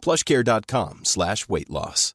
plushcare.com 0.00 1.00
slash 1.04 1.48
weight 1.48 1.70
loss. 1.70 2.14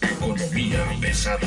Economía 0.00 0.84
pesada. 1.00 1.46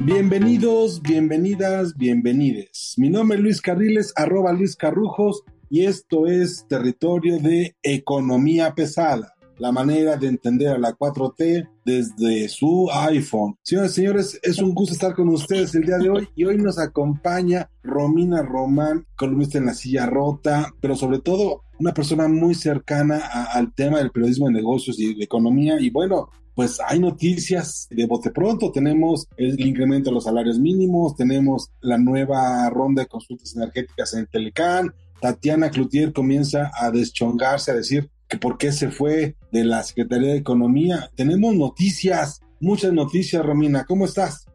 Bienvenidos, 0.00 1.00
bienvenidas, 1.00 1.94
bienvenides. 1.96 2.94
Mi 2.98 3.08
nombre 3.08 3.38
es 3.38 3.42
Luis 3.42 3.60
Carriles, 3.60 4.12
arroba 4.16 4.52
Luis 4.52 4.76
Carrujos, 4.76 5.42
y 5.70 5.86
esto 5.86 6.26
es 6.26 6.66
territorio 6.68 7.38
de 7.38 7.76
economía 7.82 8.74
pesada 8.74 9.34
la 9.58 9.72
manera 9.72 10.16
de 10.16 10.28
entender 10.28 10.68
a 10.68 10.78
la 10.78 10.96
4T 10.96 11.68
desde 11.84 12.48
su 12.48 12.88
iPhone. 12.92 13.56
Señoras 13.62 13.92
y 13.92 13.94
señores, 13.94 14.40
es 14.42 14.58
un 14.58 14.74
gusto 14.74 14.94
estar 14.94 15.14
con 15.14 15.28
ustedes 15.28 15.74
el 15.74 15.84
día 15.84 15.98
de 15.98 16.10
hoy 16.10 16.28
y 16.34 16.44
hoy 16.44 16.56
nos 16.58 16.78
acompaña 16.78 17.70
Romina 17.82 18.42
Román, 18.42 19.06
columnista 19.16 19.58
en 19.58 19.66
la 19.66 19.74
silla 19.74 20.06
rota, 20.06 20.72
pero 20.80 20.96
sobre 20.96 21.20
todo 21.20 21.62
una 21.78 21.92
persona 21.92 22.28
muy 22.28 22.54
cercana 22.54 23.18
al 23.18 23.74
tema 23.74 23.98
del 23.98 24.10
periodismo 24.10 24.46
de 24.46 24.52
negocios 24.52 24.98
y 24.98 25.14
de 25.14 25.24
economía 25.24 25.80
y 25.80 25.90
bueno, 25.90 26.30
pues 26.54 26.78
hay 26.86 27.00
noticias 27.00 27.88
de 27.90 28.06
bote 28.06 28.30
pronto. 28.30 28.70
Tenemos 28.70 29.26
el 29.36 29.60
incremento 29.60 30.10
de 30.10 30.14
los 30.14 30.24
salarios 30.24 30.58
mínimos, 30.58 31.16
tenemos 31.16 31.70
la 31.80 31.98
nueva 31.98 32.70
ronda 32.70 33.02
de 33.02 33.08
consultas 33.08 33.56
energéticas 33.56 34.14
en 34.14 34.26
Telecán. 34.26 34.94
Tatiana 35.20 35.70
Cloutier 35.70 36.12
comienza 36.12 36.70
a 36.74 36.90
deschongarse, 36.90 37.72
a 37.72 37.74
decir 37.74 38.08
que 38.34 38.38
por 38.38 38.58
qué 38.58 38.72
se 38.72 38.90
fue 38.90 39.36
de 39.52 39.64
la 39.64 39.84
Secretaría 39.84 40.32
de 40.32 40.38
Economía. 40.38 41.08
Tenemos 41.14 41.54
noticias, 41.54 42.40
muchas 42.58 42.92
noticias, 42.92 43.46
Romina. 43.46 43.84
¿Cómo 43.84 44.06
estás? 44.06 44.46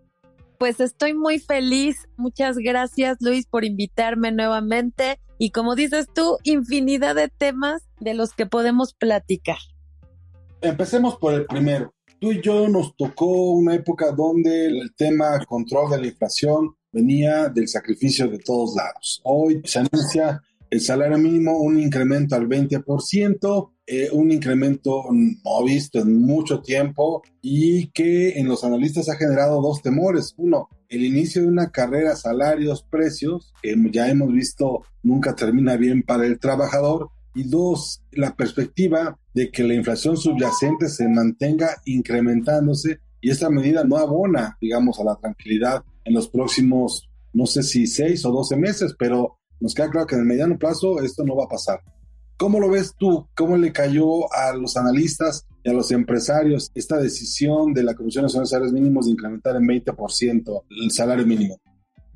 Pues 0.58 0.82
estoy 0.82 1.14
muy 1.14 1.40
feliz. 1.40 2.10
Muchas 2.18 2.58
gracias, 2.58 3.16
Luis, 3.22 3.46
por 3.46 3.64
invitarme 3.64 4.34
nuevamente. 4.34 5.22
Y 5.38 5.52
como 5.52 5.76
dices 5.76 6.08
tú, 6.14 6.38
infinidad 6.44 7.16
de 7.16 7.30
temas 7.30 7.84
de 8.02 8.16
los 8.16 8.34
que 8.34 8.46
podemos 8.46 8.94
platicar. 8.94 9.60
Empecemos 10.60 11.16
por 11.16 11.34
el 11.34 11.46
primero. 11.46 11.94
Tú 12.20 12.34
y 12.34 12.42
yo 12.42 12.68
nos 12.68 12.98
tocó 12.98 13.52
una 13.52 13.76
época 13.76 14.12
donde 14.12 14.66
el 14.66 14.94
tema 14.94 15.40
control 15.46 15.92
de 15.92 16.02
la 16.02 16.08
inflación 16.08 16.76
venía 16.92 17.48
del 17.48 17.70
sacrificio 17.70 18.28
de 18.28 18.40
todos 18.40 18.76
lados. 18.76 19.22
Hoy 19.24 19.62
se 19.64 19.80
anuncia 19.80 20.42
el 20.70 20.82
salario 20.82 21.18
mínimo, 21.18 21.58
un 21.58 21.80
incremento 21.80 22.36
al 22.36 22.48
20%, 22.48 23.72
eh, 23.88 24.10
un 24.12 24.32
incremento 24.32 25.06
no 25.12 25.64
visto 25.64 26.00
en 26.00 26.22
mucho 26.22 26.62
tiempo 26.62 27.24
y 27.42 27.88
que 27.88 28.38
en 28.38 28.48
los 28.48 28.64
analistas 28.64 29.10
ha 29.10 29.16
generado 29.16 29.62
dos 29.62 29.82
temores. 29.82 30.36
Uno, 30.38 30.70
el 30.90 31.04
inicio 31.04 31.42
de 31.42 31.48
una 31.48 31.72
carrera 31.72 32.16
salarios, 32.16 32.84
precios, 32.84 33.54
que 33.64 33.76
ya 33.92 34.10
hemos 34.10 34.32
visto 34.32 34.84
nunca 35.02 35.36
termina 35.36 35.76
bien 35.76 36.04
para 36.04 36.26
el 36.26 36.40
trabajador. 36.40 37.10
Y 37.34 37.44
dos, 37.44 38.04
la 38.12 38.36
perspectiva 38.36 39.18
de 39.34 39.50
que 39.50 39.64
la 39.64 39.74
inflación 39.74 40.18
subyacente 40.18 40.90
se 40.90 41.08
mantenga 41.08 41.78
incrementándose 41.86 43.00
y 43.22 43.30
esta 43.30 43.50
medida 43.50 43.84
no 43.84 43.98
abona, 43.98 44.58
digamos, 44.62 45.00
a 45.00 45.04
la 45.04 45.16
tranquilidad 45.16 45.84
en 46.06 46.14
los 46.14 46.30
próximos, 46.30 47.10
no 47.34 47.46
sé 47.46 47.64
si 47.64 47.86
seis 47.88 48.26
o 48.26 48.32
doce 48.32 48.56
meses, 48.56 48.96
pero 48.98 49.39
nos 49.60 49.74
queda 49.74 49.90
claro 49.90 50.08
que 50.08 50.16
en 50.16 50.22
el 50.22 50.28
mediano 50.28 50.58
plazo 50.58 51.02
esto 51.02 51.24
no 51.24 51.36
va 51.36 51.46
a 51.46 51.50
pasar. 51.50 51.82
¿Cómo 52.38 52.60
lo 52.60 52.70
ves 52.70 52.94
tú? 52.98 53.28
¿Cómo 53.36 53.58
le 53.58 53.74
cayó 53.74 54.32
a 54.34 54.54
los 54.56 54.78
analistas 54.78 55.46
y 55.64 55.70
a 55.70 55.74
los 55.74 55.92
empresarios 55.92 56.72
esta 56.74 56.98
decisión 56.98 57.74
de 57.74 57.84
la 57.84 57.96
Comisión 57.96 58.24
Nacional 58.24 58.46
de 58.46 58.50
Salarios 58.50 58.74
Mínimos 58.74 59.06
de 59.06 59.12
incrementar 59.12 59.58
en 59.58 59.64
20% 59.64 60.64
el 60.70 60.92
salario 60.92 61.26
mínimo? 61.26 61.60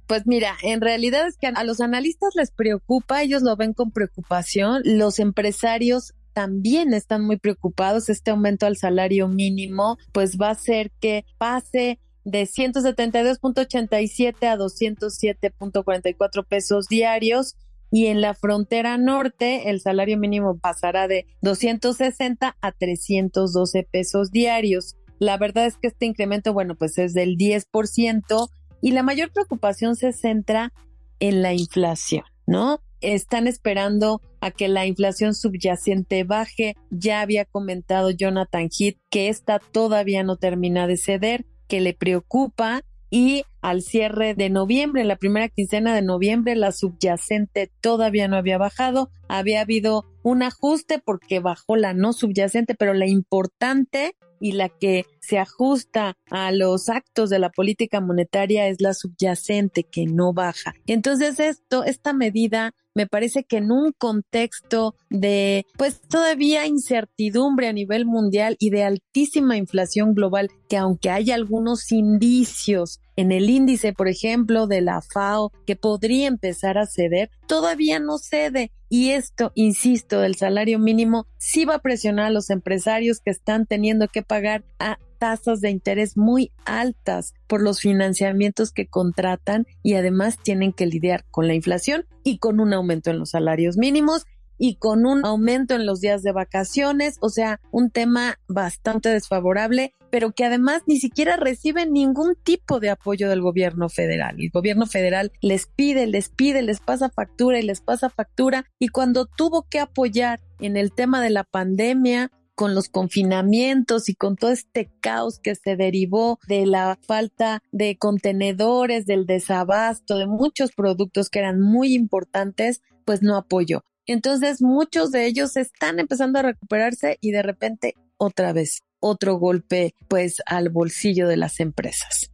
Pues 0.08 0.24
mira, 0.26 0.56
en 0.62 0.80
realidad 0.80 1.28
es 1.28 1.38
que 1.38 1.48
a 1.48 1.64
los 1.64 1.82
analistas 1.82 2.30
les 2.36 2.52
preocupa, 2.52 3.22
ellos 3.22 3.42
lo 3.42 3.56
ven 3.56 3.74
con 3.74 3.92
preocupación, 3.92 4.82
los 4.86 5.20
empresarios 5.20 6.14
también 6.34 6.94
están 6.94 7.26
muy 7.26 7.38
preocupados, 7.38 8.10
este 8.10 8.32
aumento 8.32 8.66
al 8.66 8.78
salario 8.78 9.28
mínimo 9.28 9.98
pues 10.12 10.38
va 10.38 10.48
a 10.48 10.52
hacer 10.52 10.92
que 11.00 11.26
pase 11.38 12.00
de 12.24 12.44
172.87 12.44 14.48
a 14.48 14.56
207.44 14.58 16.48
pesos 16.48 16.88
diarios 16.88 17.56
y 17.92 18.08
en 18.08 18.22
la 18.22 18.34
frontera 18.34 18.98
norte 18.98 19.70
el 19.70 19.80
salario 19.80 20.18
mínimo 20.18 20.58
pasará 20.58 21.08
de 21.08 21.28
260 21.42 22.58
a 22.60 22.72
312 22.72 23.84
pesos 23.84 24.32
diarios. 24.32 24.96
La 25.20 25.38
verdad 25.38 25.68
es 25.68 25.78
que 25.78 25.90
este 25.90 26.08
incremento, 26.08 26.54
bueno, 26.54 26.74
pues 26.76 26.98
es 26.98 27.14
del 27.14 27.38
10% 27.38 28.50
y 28.82 28.92
la 28.92 29.04
mayor 29.04 29.32
preocupación 29.32 29.96
se 29.96 30.12
centra 30.12 30.74
en 31.20 31.44
la 31.44 31.54
inflación, 31.54 32.24
¿no? 32.48 32.80
Están 33.00 33.46
esperando 33.48 34.24
a 34.42 34.50
que 34.50 34.68
la 34.68 34.88
inflación 34.88 35.36
subyacente 35.36 36.24
baje. 36.24 36.76
Ya 36.90 37.22
había 37.22 37.46
comentado 37.46 38.10
Jonathan 38.10 38.70
Heath 38.70 38.98
que 39.10 39.30
esta 39.30 39.60
todavía 39.60 40.24
no 40.24 40.38
termina 40.38 40.88
de 40.88 40.98
ceder 40.98 41.46
que 41.68 41.82
le 41.82 41.94
preocupa 41.94 42.82
y 43.10 43.44
al 43.62 43.84
cierre 43.84 44.34
de 44.34 44.50
noviembre, 44.50 45.04
la 45.04 45.18
primera 45.18 45.48
quincena 45.48 45.94
de 45.94 46.02
noviembre, 46.02 46.56
la 46.56 46.72
subyacente 46.72 47.72
todavía 47.80 48.28
no 48.28 48.38
había 48.38 48.58
bajado, 48.58 49.12
había 49.28 49.62
habido 49.62 50.06
un 50.24 50.42
ajuste 50.42 50.98
porque 50.98 51.40
bajó 51.40 51.76
la 51.76 51.94
no 51.94 52.14
subyacente, 52.14 52.74
pero 52.74 52.96
la 52.96 53.06
importante 53.06 54.16
y 54.44 54.52
la 54.52 54.68
que 54.68 55.06
se 55.22 55.40
ajusta 55.40 56.18
a 56.30 56.52
los 56.52 56.90
actos 56.90 57.30
de 57.30 57.40
la 57.40 57.50
política 57.50 58.02
monetaria 58.02 58.68
es 58.68 58.82
la 58.82 58.94
subyacente 58.94 59.86
que 59.86 60.06
no 60.06 60.34
baja. 60.34 60.74
Entonces 60.86 61.40
esto, 61.40 61.86
esta 61.86 62.12
medida 62.12 62.74
me 62.94 63.08
parece 63.08 63.46
que 63.46 63.56
en 63.58 63.72
un 63.72 63.94
contexto 63.94 64.96
de 65.10 65.66
pues 65.78 66.02
todavía 66.02 66.68
incertidumbre 66.68 67.70
a 67.70 67.74
nivel 67.74 68.06
mundial 68.06 68.58
y 68.60 68.70
de 68.70 68.84
altísima 68.84 69.56
inflación 69.56 70.14
global, 70.14 70.50
que 70.68 70.76
aunque 70.76 71.10
hay 71.10 71.32
algunos 71.32 71.94
indicios 71.94 73.00
en 73.16 73.32
el 73.32 73.50
índice, 73.50 73.94
por 73.94 74.08
ejemplo, 74.08 74.68
de 74.68 74.82
la 74.82 75.02
FAO, 75.02 75.52
que 75.66 75.76
podría 75.76 76.28
empezar 76.28 76.78
a 76.78 76.88
ceder, 76.88 77.30
todavía 77.48 78.00
no 78.00 78.18
cede. 78.18 78.72
Y 78.90 79.12
esto, 79.12 79.52
insisto, 79.56 80.20
del 80.20 80.36
salario 80.36 80.80
mínimo 80.80 81.28
sí 81.38 81.66
va 81.66 81.76
a 81.76 81.82
presionar 81.82 82.28
a 82.28 82.32
los 82.32 82.50
empresarios 82.50 83.20
que 83.20 83.32
están 83.32 83.66
teniendo 83.66 84.08
que 84.08 84.22
pagar 84.22 84.64
a 84.80 85.00
tasas 85.24 85.62
de 85.62 85.70
interés 85.70 86.18
muy 86.18 86.52
altas 86.66 87.34
por 87.48 87.62
los 87.62 87.80
financiamientos 87.80 88.74
que 88.74 88.88
contratan 88.88 89.66
y 89.82 89.94
además 89.94 90.38
tienen 90.44 90.74
que 90.74 90.86
lidiar 90.86 91.24
con 91.32 91.48
la 91.48 91.54
inflación 91.54 92.06
y 92.26 92.40
con 92.40 92.60
un 92.60 92.74
aumento 92.74 93.10
en 93.10 93.20
los 93.20 93.30
salarios 93.30 93.78
mínimos 93.78 94.26
y 94.58 94.76
con 94.76 95.06
un 95.06 95.26
aumento 95.26 95.76
en 95.76 95.86
los 95.86 96.00
días 96.02 96.24
de 96.24 96.32
vacaciones, 96.32 97.18
o 97.22 97.30
sea, 97.30 97.60
un 97.72 97.90
tema 97.92 98.40
bastante 98.48 99.10
desfavorable, 99.10 99.94
pero 100.10 100.32
que 100.32 100.46
además 100.46 100.84
ni 100.86 101.00
siquiera 101.00 101.38
reciben 101.38 101.92
ningún 101.92 102.36
tipo 102.36 102.80
de 102.80 102.90
apoyo 102.90 103.30
del 103.30 103.42
gobierno 103.42 103.90
federal. 103.90 104.36
El 104.40 104.52
gobierno 104.52 104.86
federal 104.86 105.32
les 105.42 105.68
pide, 105.68 106.08
les 106.08 106.30
pide, 106.30 106.62
les 106.62 106.80
pasa 106.80 107.10
factura 107.10 107.60
y 107.60 107.64
les 107.64 107.82
pasa 107.82 108.10
factura 108.10 108.66
y 108.80 108.90
cuando 108.90 109.26
tuvo 109.26 109.68
que 109.70 109.80
apoyar 109.80 110.40
en 110.60 110.78
el 110.78 110.94
tema 110.94 111.22
de 111.22 111.32
la 111.32 111.44
pandemia, 111.44 112.32
con 112.56 112.76
los 112.76 112.90
confinamientos 112.90 114.10
y 114.10 114.16
con 114.16 114.36
todo 114.36 114.52
este 114.52 114.92
caos 115.00 115.40
que 115.40 115.56
se 115.56 115.76
derivó 115.76 116.40
de 116.48 116.66
la 116.66 116.98
falta 117.02 117.64
de 117.72 117.98
contenedores, 117.98 119.06
del 119.06 119.26
desabasto, 119.26 120.18
de 120.18 120.28
muchos 120.28 120.72
productos 120.72 121.30
que 121.30 121.40
eran 121.40 121.60
muy 121.60 121.94
importantes, 121.94 122.82
pues 123.06 123.22
no 123.22 123.36
apoyó. 123.36 123.84
Entonces 124.06 124.62
muchos 124.62 125.12
de 125.12 125.26
ellos 125.26 125.56
están 125.56 126.00
empezando 126.00 126.40
a 126.40 126.44
recuperarse 126.44 127.18
y 127.22 127.32
de 127.32 127.42
repente 127.42 127.96
otra 128.18 128.54
vez 128.54 128.82
otro 129.00 129.36
golpe 129.36 129.96
pues 130.08 130.42
al 130.46 130.70
bolsillo 130.70 131.28
de 131.28 131.38
las 131.38 131.60
empresas. 131.60 132.30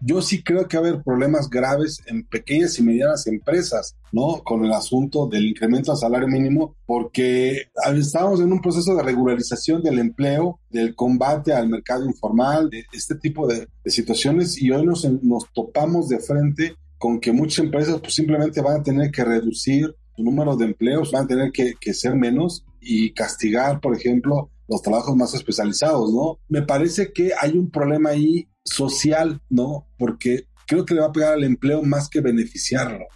Yo 0.00 0.20
sí 0.20 0.42
creo 0.42 0.68
que 0.68 0.76
va 0.76 0.84
a 0.84 0.88
haber 0.88 1.02
problemas 1.02 1.48
graves 1.48 2.02
en 2.06 2.26
pequeñas 2.26 2.78
y 2.78 2.82
medianas 2.82 3.26
empresas, 3.26 3.96
¿no? 4.12 4.42
Con 4.44 4.62
el 4.64 4.72
asunto 4.72 5.26
del 5.26 5.46
incremento 5.46 5.90
al 5.90 5.96
salario 5.96 6.28
mínimo, 6.28 6.76
porque 6.84 7.70
estamos 7.94 8.40
en 8.40 8.52
un 8.52 8.60
proceso 8.60 8.94
de 8.94 9.02
regularización 9.02 9.82
del 9.82 9.98
empleo, 9.98 10.60
del 10.68 10.94
combate 10.94 11.54
al 11.54 11.70
mercado 11.70 12.04
informal, 12.04 12.68
de 12.68 12.84
este 12.92 13.14
tipo 13.14 13.46
de, 13.46 13.68
situaciones, 13.86 14.60
y 14.60 14.70
hoy 14.70 14.84
nos, 14.84 15.06
topamos 15.54 16.08
de 16.08 16.18
frente 16.18 16.74
con 16.98 17.18
que 17.18 17.32
muchas 17.32 17.64
empresas 17.64 17.98
pues 18.00 18.14
simplemente 18.14 18.60
van 18.60 18.80
a 18.80 18.82
tener 18.82 19.10
que 19.10 19.24
reducir 19.24 19.94
su 20.16 20.22
número 20.22 20.56
de 20.56 20.66
empleos, 20.66 21.12
van 21.12 21.24
a 21.24 21.28
tener 21.28 21.52
que, 21.52 21.94
ser 21.94 22.14
menos 22.14 22.64
y 22.80 23.12
castigar, 23.12 23.80
por 23.80 23.94
ejemplo, 23.94 24.50
los 24.68 24.82
trabajos 24.82 25.14
más 25.16 25.34
especializados, 25.34 26.12
¿no? 26.12 26.38
Me 26.48 26.62
parece 26.62 27.12
que 27.12 27.32
hay 27.38 27.56
un 27.56 27.70
problema 27.70 28.10
ahí 28.10 28.48
social, 28.64 29.40
¿no? 29.48 29.86
Porque 29.98 30.46
creo 30.66 30.84
que 30.84 30.94
le 30.94 31.00
va 31.00 31.08
a 31.08 31.12
pegar 31.12 31.34
al 31.34 31.44
empleo 31.44 31.82
más 31.82 32.08
que 32.08 32.20
beneficiarlo. 32.20 33.06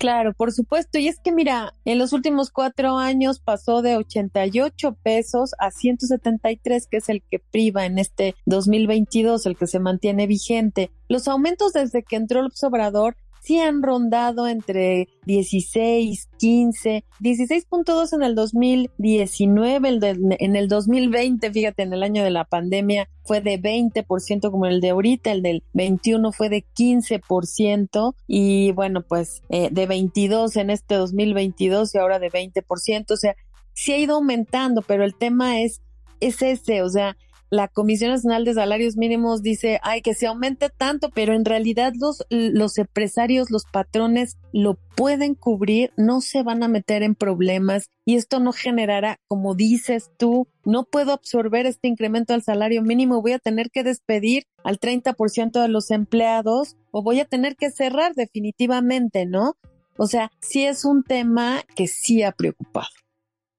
Claro, 0.00 0.32
por 0.32 0.50
supuesto. 0.50 0.98
Y 0.98 1.08
es 1.08 1.20
que 1.20 1.30
mira, 1.30 1.74
en 1.84 1.98
los 1.98 2.14
últimos 2.14 2.50
cuatro 2.50 2.96
años 2.96 3.38
pasó 3.38 3.82
de 3.82 3.98
88 3.98 4.96
pesos 5.02 5.50
a 5.58 5.70
173, 5.70 6.86
que 6.86 6.96
es 6.96 7.10
el 7.10 7.22
que 7.30 7.38
priva 7.38 7.84
en 7.84 7.98
este 7.98 8.34
2022, 8.46 9.44
el 9.44 9.58
que 9.58 9.66
se 9.66 9.78
mantiene 9.78 10.26
vigente. 10.26 10.90
Los 11.10 11.28
aumentos 11.28 11.74
desde 11.74 12.02
que 12.02 12.16
entró 12.16 12.40
el 12.40 12.50
Obrador 12.62 13.16
sí 13.40 13.58
han 13.58 13.82
rondado 13.82 14.46
entre 14.46 15.08
16, 15.24 16.28
15, 16.38 17.04
16.2 17.20 18.12
en 18.12 18.22
el 18.22 18.34
2019, 18.34 19.88
el 19.88 20.36
en 20.38 20.56
el 20.56 20.68
2020, 20.68 21.50
fíjate, 21.50 21.82
en 21.82 21.92
el 21.92 22.02
año 22.02 22.22
de 22.22 22.30
la 22.30 22.44
pandemia 22.44 23.08
fue 23.24 23.40
de 23.40 23.60
20% 23.60 24.50
como 24.50 24.66
el 24.66 24.80
de 24.80 24.90
ahorita, 24.90 25.32
el 25.32 25.42
del 25.42 25.62
21 25.72 26.32
fue 26.32 26.48
de 26.48 26.64
15% 26.76 28.14
y 28.26 28.72
bueno, 28.72 29.02
pues 29.02 29.42
eh, 29.48 29.68
de 29.70 29.86
22 29.86 30.56
en 30.56 30.70
este 30.70 30.94
2022 30.96 31.94
y 31.94 31.98
ahora 31.98 32.18
de 32.18 32.30
20%, 32.30 33.10
o 33.10 33.16
sea, 33.16 33.36
sí 33.72 33.92
ha 33.92 33.98
ido 33.98 34.16
aumentando, 34.16 34.82
pero 34.82 35.04
el 35.04 35.14
tema 35.14 35.60
es, 35.60 35.80
es 36.20 36.42
ese, 36.42 36.82
o 36.82 36.88
sea, 36.88 37.16
la 37.50 37.66
Comisión 37.66 38.12
Nacional 38.12 38.44
de 38.44 38.54
Salarios 38.54 38.96
Mínimos 38.96 39.42
dice, 39.42 39.80
ay, 39.82 40.02
que 40.02 40.14
se 40.14 40.28
aumente 40.28 40.70
tanto, 40.70 41.10
pero 41.10 41.34
en 41.34 41.44
realidad 41.44 41.92
los, 41.98 42.24
los 42.30 42.78
empresarios, 42.78 43.50
los 43.50 43.64
patrones 43.64 44.38
lo 44.52 44.78
pueden 44.96 45.34
cubrir, 45.34 45.92
no 45.96 46.20
se 46.20 46.44
van 46.44 46.62
a 46.62 46.68
meter 46.68 47.02
en 47.02 47.16
problemas 47.16 47.90
y 48.04 48.14
esto 48.14 48.38
no 48.38 48.52
generará, 48.52 49.18
como 49.26 49.54
dices 49.54 50.10
tú, 50.16 50.46
no 50.64 50.84
puedo 50.84 51.12
absorber 51.12 51.66
este 51.66 51.88
incremento 51.88 52.34
al 52.34 52.42
salario 52.42 52.82
mínimo, 52.82 53.20
voy 53.20 53.32
a 53.32 53.38
tener 53.40 53.70
que 53.70 53.82
despedir 53.82 54.44
al 54.62 54.78
30% 54.78 55.60
de 55.60 55.68
los 55.68 55.90
empleados 55.90 56.76
o 56.92 57.02
voy 57.02 57.18
a 57.18 57.24
tener 57.24 57.56
que 57.56 57.70
cerrar 57.70 58.14
definitivamente, 58.14 59.26
¿no? 59.26 59.56
O 59.96 60.06
sea, 60.06 60.30
sí 60.40 60.64
es 60.64 60.84
un 60.84 61.02
tema 61.02 61.62
que 61.74 61.88
sí 61.88 62.22
ha 62.22 62.32
preocupado. 62.32 62.88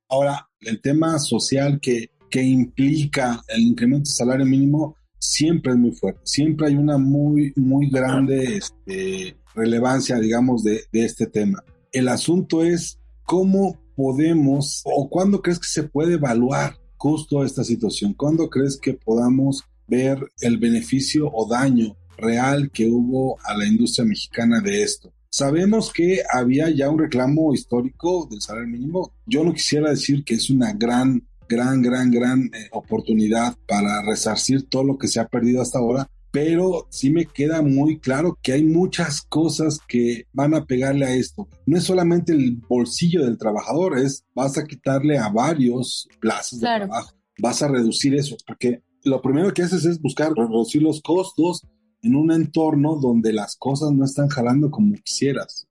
Ahora, 0.07 0.49
el 0.61 0.81
tema 0.81 1.19
social 1.19 1.79
que 1.81 2.10
que 2.31 2.41
implica 2.41 3.43
el 3.49 3.61
incremento 3.61 4.09
del 4.09 4.15
salario 4.15 4.45
mínimo 4.45 4.95
siempre 5.19 5.73
es 5.73 5.77
muy 5.77 5.91
fuerte. 5.91 6.21
Siempre 6.23 6.67
hay 6.67 6.75
una 6.75 6.97
muy, 6.97 7.53
muy 7.55 7.89
grande 7.89 8.57
este, 8.57 9.37
relevancia, 9.53 10.17
digamos, 10.17 10.63
de, 10.63 10.81
de 10.91 11.05
este 11.05 11.27
tema. 11.27 11.63
El 11.91 12.07
asunto 12.07 12.63
es 12.63 12.97
cómo 13.23 13.77
podemos 13.95 14.81
o 14.85 15.09
cuándo 15.09 15.41
crees 15.41 15.59
que 15.59 15.67
se 15.67 15.83
puede 15.83 16.15
evaluar 16.15 16.77
justo 16.97 17.43
esta 17.43 17.63
situación. 17.63 18.13
¿Cuándo 18.13 18.49
crees 18.49 18.77
que 18.77 18.93
podamos 18.93 19.63
ver 19.87 20.19
el 20.39 20.57
beneficio 20.57 21.29
o 21.31 21.47
daño 21.47 21.97
real 22.17 22.71
que 22.71 22.87
hubo 22.87 23.37
a 23.43 23.55
la 23.55 23.65
industria 23.65 24.05
mexicana 24.05 24.61
de 24.61 24.83
esto? 24.83 25.13
Sabemos 25.29 25.93
que 25.93 26.21
había 26.31 26.69
ya 26.69 26.89
un 26.89 26.99
reclamo 26.99 27.53
histórico 27.53 28.27
del 28.29 28.41
salario 28.41 28.69
mínimo. 28.69 29.13
Yo 29.25 29.43
no 29.43 29.53
quisiera 29.53 29.89
decir 29.89 30.23
que 30.23 30.33
es 30.33 30.49
una 30.49 30.73
gran 30.73 31.25
gran, 31.51 31.81
gran, 31.81 32.09
gran 32.09 32.45
eh, 32.45 32.69
oportunidad 32.71 33.57
para 33.67 34.01
resarcir 34.03 34.69
todo 34.69 34.85
lo 34.85 34.97
que 34.97 35.09
se 35.09 35.19
ha 35.19 35.27
perdido 35.27 35.61
hasta 35.61 35.79
ahora, 35.79 36.09
pero 36.31 36.87
sí 36.89 37.09
me 37.09 37.25
queda 37.25 37.61
muy 37.61 37.99
claro 37.99 38.39
que 38.41 38.53
hay 38.53 38.63
muchas 38.63 39.21
cosas 39.21 39.79
que 39.85 40.27
van 40.31 40.53
a 40.53 40.65
pegarle 40.65 41.05
a 41.05 41.13
esto. 41.13 41.49
No 41.65 41.77
es 41.77 41.83
solamente 41.83 42.31
el 42.31 42.55
bolsillo 42.69 43.25
del 43.25 43.37
trabajador, 43.37 43.99
es 43.99 44.23
vas 44.33 44.57
a 44.57 44.63
quitarle 44.63 45.17
a 45.17 45.27
varios 45.27 46.07
plazos 46.21 46.61
de 46.61 46.67
trabajo, 46.67 47.11
vas 47.37 47.61
a 47.61 47.67
reducir 47.67 48.15
eso, 48.15 48.37
porque 48.47 48.81
lo 49.03 49.21
primero 49.21 49.53
que 49.53 49.63
haces 49.63 49.83
es 49.83 49.99
buscar 50.01 50.31
reducir 50.33 50.81
los 50.81 51.01
costos 51.01 51.67
en 52.01 52.15
un 52.15 52.31
entorno 52.31 52.95
donde 52.95 53.33
las 53.33 53.57
cosas 53.57 53.91
no 53.91 54.05
están 54.05 54.29
jalando 54.29 54.71
como 54.71 54.95
quisieras. 55.03 55.67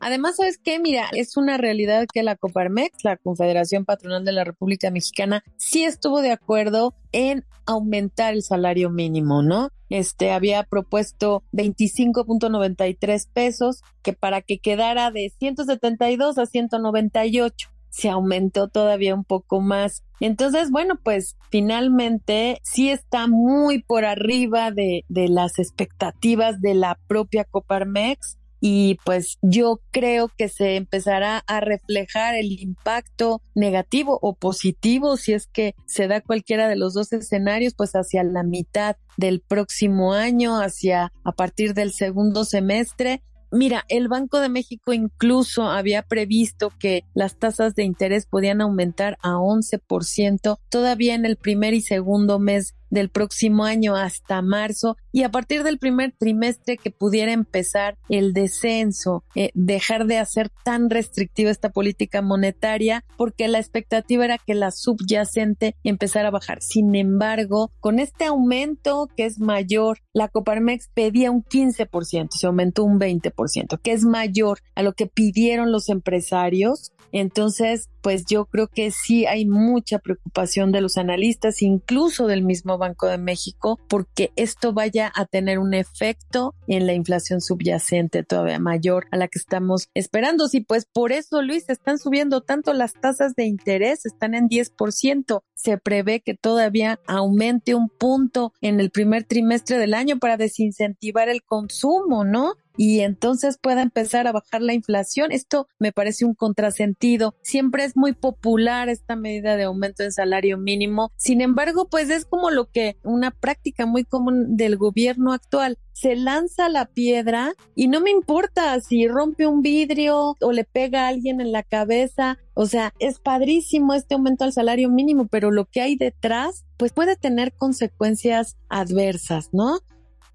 Además, 0.00 0.36
¿sabes 0.36 0.58
qué? 0.58 0.78
Mira, 0.78 1.08
es 1.12 1.36
una 1.36 1.56
realidad 1.56 2.06
que 2.12 2.22
la 2.22 2.36
Coparmex, 2.36 3.04
la 3.04 3.16
Confederación 3.16 3.84
Patronal 3.84 4.24
de 4.24 4.32
la 4.32 4.44
República 4.44 4.90
Mexicana, 4.90 5.42
sí 5.56 5.84
estuvo 5.84 6.20
de 6.20 6.32
acuerdo 6.32 6.94
en 7.12 7.44
aumentar 7.66 8.34
el 8.34 8.42
salario 8.42 8.90
mínimo, 8.90 9.42
¿no? 9.42 9.70
Este 9.88 10.32
había 10.32 10.62
propuesto 10.64 11.42
25.93 11.52 13.28
pesos, 13.32 13.82
que 14.02 14.12
para 14.12 14.42
que 14.42 14.58
quedara 14.58 15.10
de 15.10 15.32
172 15.38 16.38
a 16.38 16.46
198 16.46 17.68
se 17.90 18.10
aumentó 18.10 18.66
todavía 18.66 19.14
un 19.14 19.24
poco 19.24 19.60
más. 19.60 20.02
Entonces, 20.18 20.72
bueno, 20.72 20.98
pues 21.02 21.36
finalmente 21.50 22.58
sí 22.64 22.90
está 22.90 23.28
muy 23.28 23.82
por 23.82 24.04
arriba 24.04 24.72
de, 24.72 25.04
de 25.08 25.28
las 25.28 25.60
expectativas 25.60 26.60
de 26.60 26.74
la 26.74 26.98
propia 27.06 27.44
Coparmex 27.44 28.36
y 28.66 28.96
pues 29.04 29.36
yo 29.42 29.82
creo 29.90 30.30
que 30.38 30.48
se 30.48 30.76
empezará 30.76 31.44
a 31.46 31.60
reflejar 31.60 32.34
el 32.34 32.50
impacto 32.50 33.42
negativo 33.54 34.18
o 34.22 34.36
positivo 34.36 35.18
si 35.18 35.34
es 35.34 35.46
que 35.46 35.74
se 35.84 36.08
da 36.08 36.22
cualquiera 36.22 36.66
de 36.66 36.76
los 36.76 36.94
dos 36.94 37.12
escenarios 37.12 37.74
pues 37.74 37.92
hacia 37.92 38.24
la 38.24 38.42
mitad 38.42 38.96
del 39.18 39.42
próximo 39.42 40.14
año, 40.14 40.62
hacia 40.62 41.12
a 41.24 41.32
partir 41.32 41.74
del 41.74 41.92
segundo 41.92 42.46
semestre. 42.46 43.22
Mira, 43.52 43.84
el 43.88 44.08
Banco 44.08 44.40
de 44.40 44.48
México 44.48 44.94
incluso 44.94 45.64
había 45.64 46.00
previsto 46.00 46.72
que 46.80 47.04
las 47.12 47.38
tasas 47.38 47.74
de 47.74 47.84
interés 47.84 48.24
podían 48.24 48.62
aumentar 48.62 49.18
a 49.22 49.34
11% 49.34 50.58
todavía 50.70 51.14
en 51.14 51.26
el 51.26 51.36
primer 51.36 51.74
y 51.74 51.82
segundo 51.82 52.38
mes 52.38 52.74
del 52.94 53.10
próximo 53.10 53.64
año 53.64 53.96
hasta 53.96 54.40
marzo 54.40 54.96
y 55.12 55.24
a 55.24 55.30
partir 55.30 55.64
del 55.64 55.78
primer 55.78 56.14
trimestre 56.16 56.76
que 56.76 56.90
pudiera 56.90 57.32
empezar 57.32 57.98
el 58.08 58.32
descenso, 58.32 59.24
eh, 59.34 59.50
dejar 59.54 60.06
de 60.06 60.18
hacer 60.18 60.50
tan 60.64 60.90
restrictiva 60.90 61.50
esta 61.50 61.70
política 61.70 62.22
monetaria 62.22 63.04
porque 63.16 63.48
la 63.48 63.58
expectativa 63.58 64.24
era 64.24 64.38
que 64.38 64.54
la 64.54 64.70
subyacente 64.70 65.76
empezara 65.82 66.28
a 66.28 66.32
bajar. 66.32 66.62
Sin 66.62 66.94
embargo, 66.94 67.72
con 67.80 67.98
este 67.98 68.26
aumento 68.26 69.08
que 69.16 69.26
es 69.26 69.40
mayor, 69.40 69.98
la 70.12 70.28
Coparmex 70.28 70.88
pedía 70.94 71.32
un 71.32 71.42
15%, 71.42 72.28
se 72.30 72.46
aumentó 72.46 72.84
un 72.84 73.00
20%, 73.00 73.80
que 73.82 73.92
es 73.92 74.04
mayor 74.04 74.60
a 74.76 74.82
lo 74.82 74.92
que 74.92 75.06
pidieron 75.06 75.72
los 75.72 75.88
empresarios. 75.88 76.92
Entonces, 77.10 77.88
pues 78.04 78.26
yo 78.26 78.44
creo 78.44 78.68
que 78.68 78.90
sí 78.90 79.24
hay 79.24 79.46
mucha 79.46 79.98
preocupación 79.98 80.72
de 80.72 80.82
los 80.82 80.98
analistas, 80.98 81.62
incluso 81.62 82.26
del 82.26 82.42
mismo 82.42 82.76
Banco 82.76 83.06
de 83.06 83.16
México, 83.16 83.80
porque 83.88 84.30
esto 84.36 84.74
vaya 84.74 85.10
a 85.16 85.24
tener 85.24 85.58
un 85.58 85.72
efecto 85.72 86.54
en 86.68 86.86
la 86.86 86.92
inflación 86.92 87.40
subyacente 87.40 88.22
todavía 88.22 88.58
mayor 88.58 89.06
a 89.10 89.16
la 89.16 89.28
que 89.28 89.38
estamos 89.38 89.88
esperando. 89.94 90.46
Y 90.52 90.60
pues 90.60 90.84
por 90.84 91.12
eso, 91.12 91.40
Luis, 91.40 91.70
están 91.70 91.98
subiendo 91.98 92.42
tanto 92.42 92.74
las 92.74 92.92
tasas 92.92 93.34
de 93.36 93.46
interés, 93.46 94.04
están 94.04 94.34
en 94.34 94.50
10%. 94.50 95.40
Se 95.54 95.78
prevé 95.78 96.20
que 96.20 96.34
todavía 96.34 97.00
aumente 97.06 97.74
un 97.74 97.88
punto 97.88 98.52
en 98.60 98.80
el 98.80 98.90
primer 98.90 99.24
trimestre 99.24 99.78
del 99.78 99.94
año 99.94 100.18
para 100.18 100.36
desincentivar 100.36 101.30
el 101.30 101.42
consumo, 101.42 102.22
¿no? 102.22 102.52
Y 102.76 103.00
entonces 103.00 103.58
pueda 103.58 103.82
empezar 103.82 104.26
a 104.26 104.32
bajar 104.32 104.62
la 104.62 104.74
inflación. 104.74 105.32
Esto 105.32 105.68
me 105.78 105.92
parece 105.92 106.24
un 106.24 106.34
contrasentido. 106.34 107.34
Siempre 107.42 107.84
es 107.84 107.96
muy 107.96 108.12
popular 108.12 108.88
esta 108.88 109.16
medida 109.16 109.56
de 109.56 109.64
aumento 109.64 110.02
en 110.02 110.12
salario 110.12 110.58
mínimo. 110.58 111.12
Sin 111.16 111.40
embargo, 111.40 111.88
pues 111.88 112.10
es 112.10 112.24
como 112.24 112.50
lo 112.50 112.70
que 112.70 112.96
una 113.02 113.30
práctica 113.30 113.86
muy 113.86 114.04
común 114.04 114.56
del 114.56 114.76
gobierno 114.76 115.32
actual. 115.32 115.78
Se 115.92 116.16
lanza 116.16 116.68
la 116.68 116.86
piedra 116.86 117.52
y 117.76 117.86
no 117.86 118.00
me 118.00 118.10
importa 118.10 118.80
si 118.80 119.06
rompe 119.06 119.46
un 119.46 119.62
vidrio 119.62 120.36
o 120.40 120.52
le 120.52 120.64
pega 120.64 121.04
a 121.04 121.08
alguien 121.08 121.40
en 121.40 121.52
la 121.52 121.62
cabeza. 121.62 122.38
O 122.54 122.66
sea, 122.66 122.92
es 122.98 123.20
padrísimo 123.20 123.94
este 123.94 124.14
aumento 124.14 124.44
al 124.44 124.52
salario 124.52 124.88
mínimo, 124.90 125.28
pero 125.28 125.52
lo 125.52 125.66
que 125.66 125.80
hay 125.80 125.96
detrás, 125.96 126.64
pues 126.76 126.92
puede 126.92 127.16
tener 127.16 127.52
consecuencias 127.52 128.56
adversas, 128.68 129.50
¿no? 129.52 129.78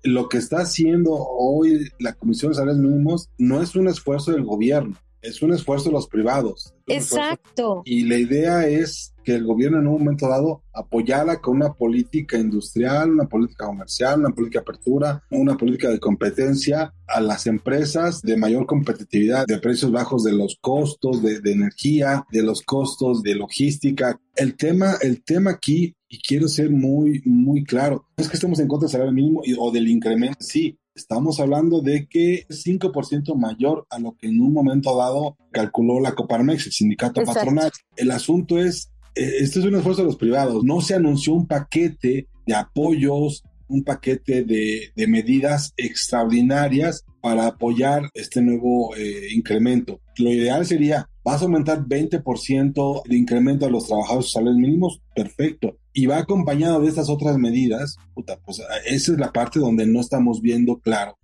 Lo 0.04 0.30
que 0.30 0.38
está 0.38 0.62
haciendo 0.62 1.14
hoy 1.14 1.90
la 2.00 2.14
Comisión 2.14 2.52
de 2.52 2.58
Salarios 2.58 2.82
Mínimos 2.82 3.30
no 3.38 3.62
es 3.62 3.76
un 3.76 3.88
esfuerzo 3.88 4.32
del 4.32 4.44
gobierno, 4.44 4.96
es 5.22 5.42
un 5.42 5.54
esfuerzo 5.54 5.86
de 5.86 5.94
los 5.94 6.08
privados. 6.08 6.74
Exacto. 6.88 7.82
Y 7.86 8.04
la 8.04 8.18
idea 8.18 8.68
es 8.68 9.14
que 9.24 9.36
el 9.36 9.46
gobierno 9.46 9.80
en 9.80 9.88
un 9.88 10.00
momento 10.00 10.28
dado 10.28 10.64
apoyara 10.74 11.40
con 11.42 11.58
una 11.58 11.74
política 11.74 12.38
industrial, 12.38 13.12
una 13.12 13.28
política 13.28 13.66
comercial, 13.66 14.22
una 14.22 14.34
política 14.34 14.60
de 14.60 14.64
apertura, 14.64 15.24
una 15.30 15.58
política 15.58 15.90
de 15.90 16.00
competencia 16.00 16.94
a 17.06 17.22
las 17.22 17.46
empresas 17.46 18.22
de 18.22 18.38
mayor 18.38 18.66
competitividad, 18.66 19.46
de 19.46 19.60
precios 19.60 19.92
bajos 19.92 20.24
de 20.24 20.34
los 20.34 20.58
costos 20.62 21.22
de, 21.22 21.42
de 21.42 21.52
energía, 21.52 22.26
de 22.32 22.44
los 22.44 22.62
costos 22.62 23.22
de 23.22 23.36
logística. 23.36 24.20
El 24.36 24.56
tema, 24.56 24.96
el 25.02 25.24
tema 25.24 25.52
aquí 25.52 25.96
y 26.10 26.20
quiero 26.20 26.48
ser 26.48 26.70
muy, 26.70 27.22
muy 27.26 27.64
claro. 27.64 28.06
No 28.18 28.24
es 28.24 28.30
que 28.30 28.36
estemos 28.36 28.60
en 28.60 28.68
contra 28.68 28.88
del 28.88 28.92
salario 28.92 29.14
mínimo 29.14 29.42
o 29.60 29.72
del 29.72 29.88
incremento, 29.88 30.38
sí, 30.40 30.78
Estamos 31.00 31.40
hablando 31.40 31.80
de 31.80 32.10
que 32.10 32.46
es 32.50 32.66
5% 32.66 33.34
mayor 33.38 33.88
a 33.90 34.00
lo 34.00 34.18
que 34.18 34.28
en 34.28 34.42
un 34.42 34.52
momento 34.52 34.98
dado 34.98 35.38
calculó 35.50 36.02
la 36.02 36.14
Coparmex, 36.14 36.66
el 36.66 36.74
sindicato 36.74 37.24
patronal. 37.24 37.72
El 37.96 38.12
asunto 38.12 38.60
es, 38.60 38.92
este 39.16 39.60
es 39.60 39.66
un 39.66 39.76
esfuerzo 39.76 40.02
de 40.02 40.08
los 40.08 40.18
privados. 40.18 40.62
No 40.66 40.82
se 40.82 40.96
anunció 40.96 41.36
un 41.36 41.48
paquete 41.48 42.28
de 42.46 42.54
apoyos, 42.54 43.46
un 43.70 43.86
paquete 43.86 44.44
de, 44.44 44.92
de 44.94 45.08
medidas 45.08 45.74
extraordinarias 45.78 47.06
para 47.22 47.48
apoyar 47.48 48.10
este 48.14 48.42
nuevo 48.42 48.96
eh, 48.96 49.34
incremento. 49.34 50.00
Lo 50.18 50.32
ideal 50.32 50.66
sería, 50.66 51.10
vas 51.24 51.42
a 51.42 51.46
aumentar 51.46 51.86
20% 51.86 53.04
de 53.08 53.18
incremento 53.18 53.66
a 53.66 53.70
los 53.70 53.88
trabajadores 53.88 54.32
salarios 54.32 54.58
mínimos, 54.58 55.02
perfecto. 55.16 55.78
Y 55.94 56.06
va 56.06 56.18
acompañado 56.18 56.82
de 56.82 56.88
estas 56.88 57.10
otras 57.10 57.38
medidas, 57.38 57.98
puta, 58.14 58.40
pues 58.46 58.62
esa 58.86 59.12
es 59.12 59.18
la 59.20 59.32
parte 59.32 59.60
donde 59.60 59.86
no 59.86 60.00
estamos 60.00 60.42
viendo 60.42 60.80
claro. 60.80 61.18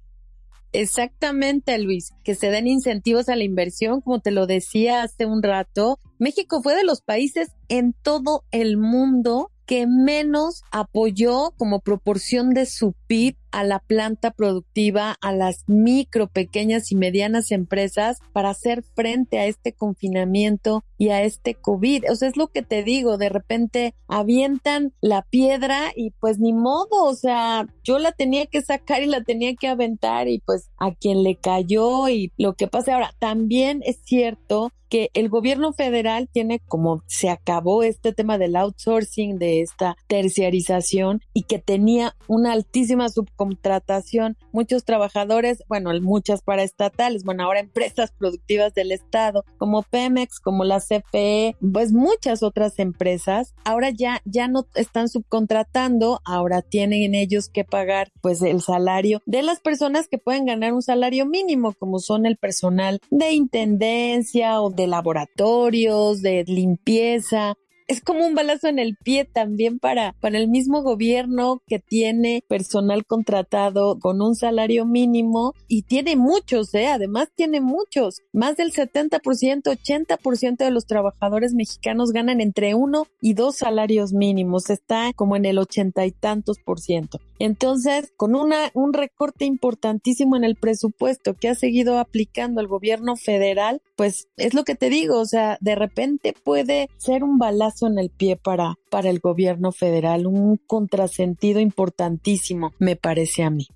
Exactamente, 0.76 1.78
Luis, 1.80 2.12
que 2.24 2.36
se 2.36 2.50
den 2.50 2.68
incentivos 2.68 3.30
a 3.30 3.38
la 3.38 3.46
inversión, 3.46 4.02
como 4.02 4.20
te 4.20 4.32
lo 4.32 4.46
decía 4.46 5.04
hace 5.04 5.26
un 5.26 5.42
rato. 5.42 6.00
México 6.20 6.62
fue 6.62 6.76
de 6.76 6.84
los 6.84 7.02
países 7.02 7.50
en 7.70 7.94
todo 7.94 8.44
el 8.52 8.78
mundo 8.78 9.52
que 9.66 9.88
menos 9.88 10.64
apoyó 10.72 11.52
como 11.58 11.80
proporción 11.80 12.50
de 12.54 12.66
su 12.66 12.94
PIB 13.08 13.38
a 13.56 13.64
la 13.64 13.80
planta 13.80 14.32
productiva, 14.32 15.16
a 15.22 15.32
las 15.32 15.64
micro, 15.68 16.28
pequeñas 16.28 16.92
y 16.92 16.96
medianas 16.96 17.52
empresas 17.52 18.20
para 18.34 18.50
hacer 18.50 18.84
frente 18.96 19.40
a 19.40 19.46
este 19.46 19.72
confinamiento 19.72 20.84
y 20.98 21.10
a 21.10 21.24
este 21.24 21.56
COVID. 21.56 22.12
O 22.12 22.16
sea, 22.18 22.28
es 22.28 22.36
lo 22.36 22.48
que 22.48 22.64
te 22.64 22.84
digo, 22.84 23.18
de 23.18 23.30
repente 23.30 23.96
avientan 24.10 24.92
la 25.00 25.22
piedra 25.22 25.94
y 25.96 26.12
pues 26.20 26.38
ni 26.38 26.52
modo, 26.52 27.06
o 27.06 27.16
sea, 27.16 27.66
yo 27.82 27.98
la 27.98 28.12
tenía 28.12 28.46
que 28.46 28.62
sacar 28.62 29.02
y 29.04 29.08
la 29.08 29.24
tenía 29.24 29.56
que 29.56 29.70
aventar 29.70 30.28
y 30.28 30.40
pues 30.40 30.70
a 30.78 30.94
quien 30.94 31.24
le 31.24 31.36
cayó 31.38 32.10
y 32.10 32.34
lo 32.38 32.56
que 32.56 32.68
pasa 32.68 32.96
ahora, 32.96 33.14
también 33.20 33.82
es 33.86 34.02
cierto 34.04 34.74
que 34.90 35.10
el 35.14 35.30
gobierno 35.30 35.74
federal 35.74 36.30
tiene 36.32 36.60
como 36.60 37.04
se 37.08 37.30
acabó 37.30 37.84
este 37.84 38.14
tema 38.14 38.38
del 38.38 38.56
outsourcing, 38.56 39.38
de 39.40 39.62
esta 39.62 39.98
terciarización 40.08 41.22
y 41.34 41.44
que 41.44 41.60
tenía 41.60 42.16
una 42.28 42.54
altísima 42.54 43.10
subcontratación, 43.46 44.38
muchos 44.52 44.86
trabajadores, 44.86 45.64
bueno, 45.68 45.92
muchas 46.02 46.42
paraestatales, 46.42 47.24
bueno, 47.24 47.44
ahora 47.44 47.60
empresas 47.60 48.12
productivas 48.12 48.74
del 48.74 48.92
Estado 48.92 49.46
como 49.58 49.84
Pemex, 49.84 50.40
como 50.40 50.64
la 50.64 50.80
CFE, 50.80 51.56
pues 51.74 51.92
muchas 51.92 52.44
otras 52.44 52.80
empresas, 52.80 53.54
ahora 53.64 53.90
ya, 53.90 54.22
ya 54.26 54.48
no 54.48 54.66
están 54.76 55.10
subcontratando, 55.10 56.22
ahora 56.26 56.62
tienen 56.62 57.16
ellos 57.16 57.50
que 57.50 57.64
pagar 57.64 58.12
pues 58.22 58.42
el 58.42 58.62
salario 58.62 59.22
de 59.26 59.44
las 59.44 59.60
personas 59.60 60.08
que 60.08 60.18
pueden 60.18 60.46
ganar 60.46 60.74
un 60.74 60.82
salario 60.82 61.26
mínimo, 61.26 61.74
como 61.74 62.00
son 62.00 62.26
el 62.26 62.38
personal 62.38 63.00
de 63.10 63.32
intendencia 63.34 64.62
o 64.62 64.70
de 64.70 64.88
laboratorios, 64.88 66.22
de 66.22 66.44
limpieza, 66.48 67.56
es 67.88 68.02
como 68.02 68.26
un 68.26 68.36
balazo 68.36 68.68
en 68.68 68.80
el 68.80 68.96
pie 68.96 69.26
también 69.26 69.80
para, 69.80 70.14
para 70.20 70.38
el 70.38 70.48
mismo 70.48 70.82
gobierno 70.82 71.62
que 71.68 71.80
tiene 71.80 72.44
personal 72.48 73.06
contratado 73.06 74.00
con 74.00 74.22
un 74.22 74.36
salario 74.36 74.86
mínimo 74.86 75.54
y 75.68 75.84
tiene 75.84 76.16
muchos, 76.16 76.74
¿eh? 76.74 76.88
además 76.88 77.30
tiene 77.36 77.62
muchos. 77.62 78.22
Más 78.34 78.58
del 78.58 78.72
70%, 78.72 79.20
80% 79.64 80.58
de 80.58 80.72
los 80.72 80.86
trabajadores 80.86 81.54
mexicanos 81.54 82.12
ganan 82.12 82.42
entre 82.42 82.74
uno 82.74 83.08
y 83.22 83.34
dos 83.34 83.58
salarios 83.58 84.14
mínimos. 84.14 84.70
Está 84.70 85.12
como 85.16 85.36
en 85.36 85.46
el 85.46 85.60
ochenta 85.60 86.06
y 86.06 86.12
tantos 86.12 86.58
por 86.60 86.80
ciento. 86.80 87.20
Entonces, 87.38 88.12
con 88.16 88.36
una, 88.36 88.72
un 88.74 88.94
recorte 88.94 89.46
importantísimo 89.46 90.38
en 90.38 90.44
el 90.44 90.56
presupuesto 90.56 91.34
que 91.34 91.50
ha 91.50 91.56
seguido 91.56 92.00
aplicando 92.00 92.62
el 92.62 92.68
gobierno 92.68 93.16
federal, 93.16 93.82
pues 93.96 94.28
es 94.38 94.54
lo 94.54 94.64
que 94.64 94.76
te 94.76 94.90
digo, 94.90 95.20
o 95.20 95.26
sea, 95.26 95.58
de 95.60 95.76
repente 95.76 96.34
puede 96.44 96.90
ser 96.98 97.24
un 97.24 97.38
balazo 97.38 97.75
en 97.82 98.00
el 98.00 98.10
pie 98.10 98.38
para, 98.38 98.76
para 98.90 99.10
el 99.10 99.20
gobierno 99.20 99.72
federal, 99.72 100.28
un 100.28 100.58
contrasentido 100.58 101.60
importantísimo, 101.60 102.74
me 102.80 102.96
parece 102.96 103.44
a 103.44 103.50
mí. 103.50 103.68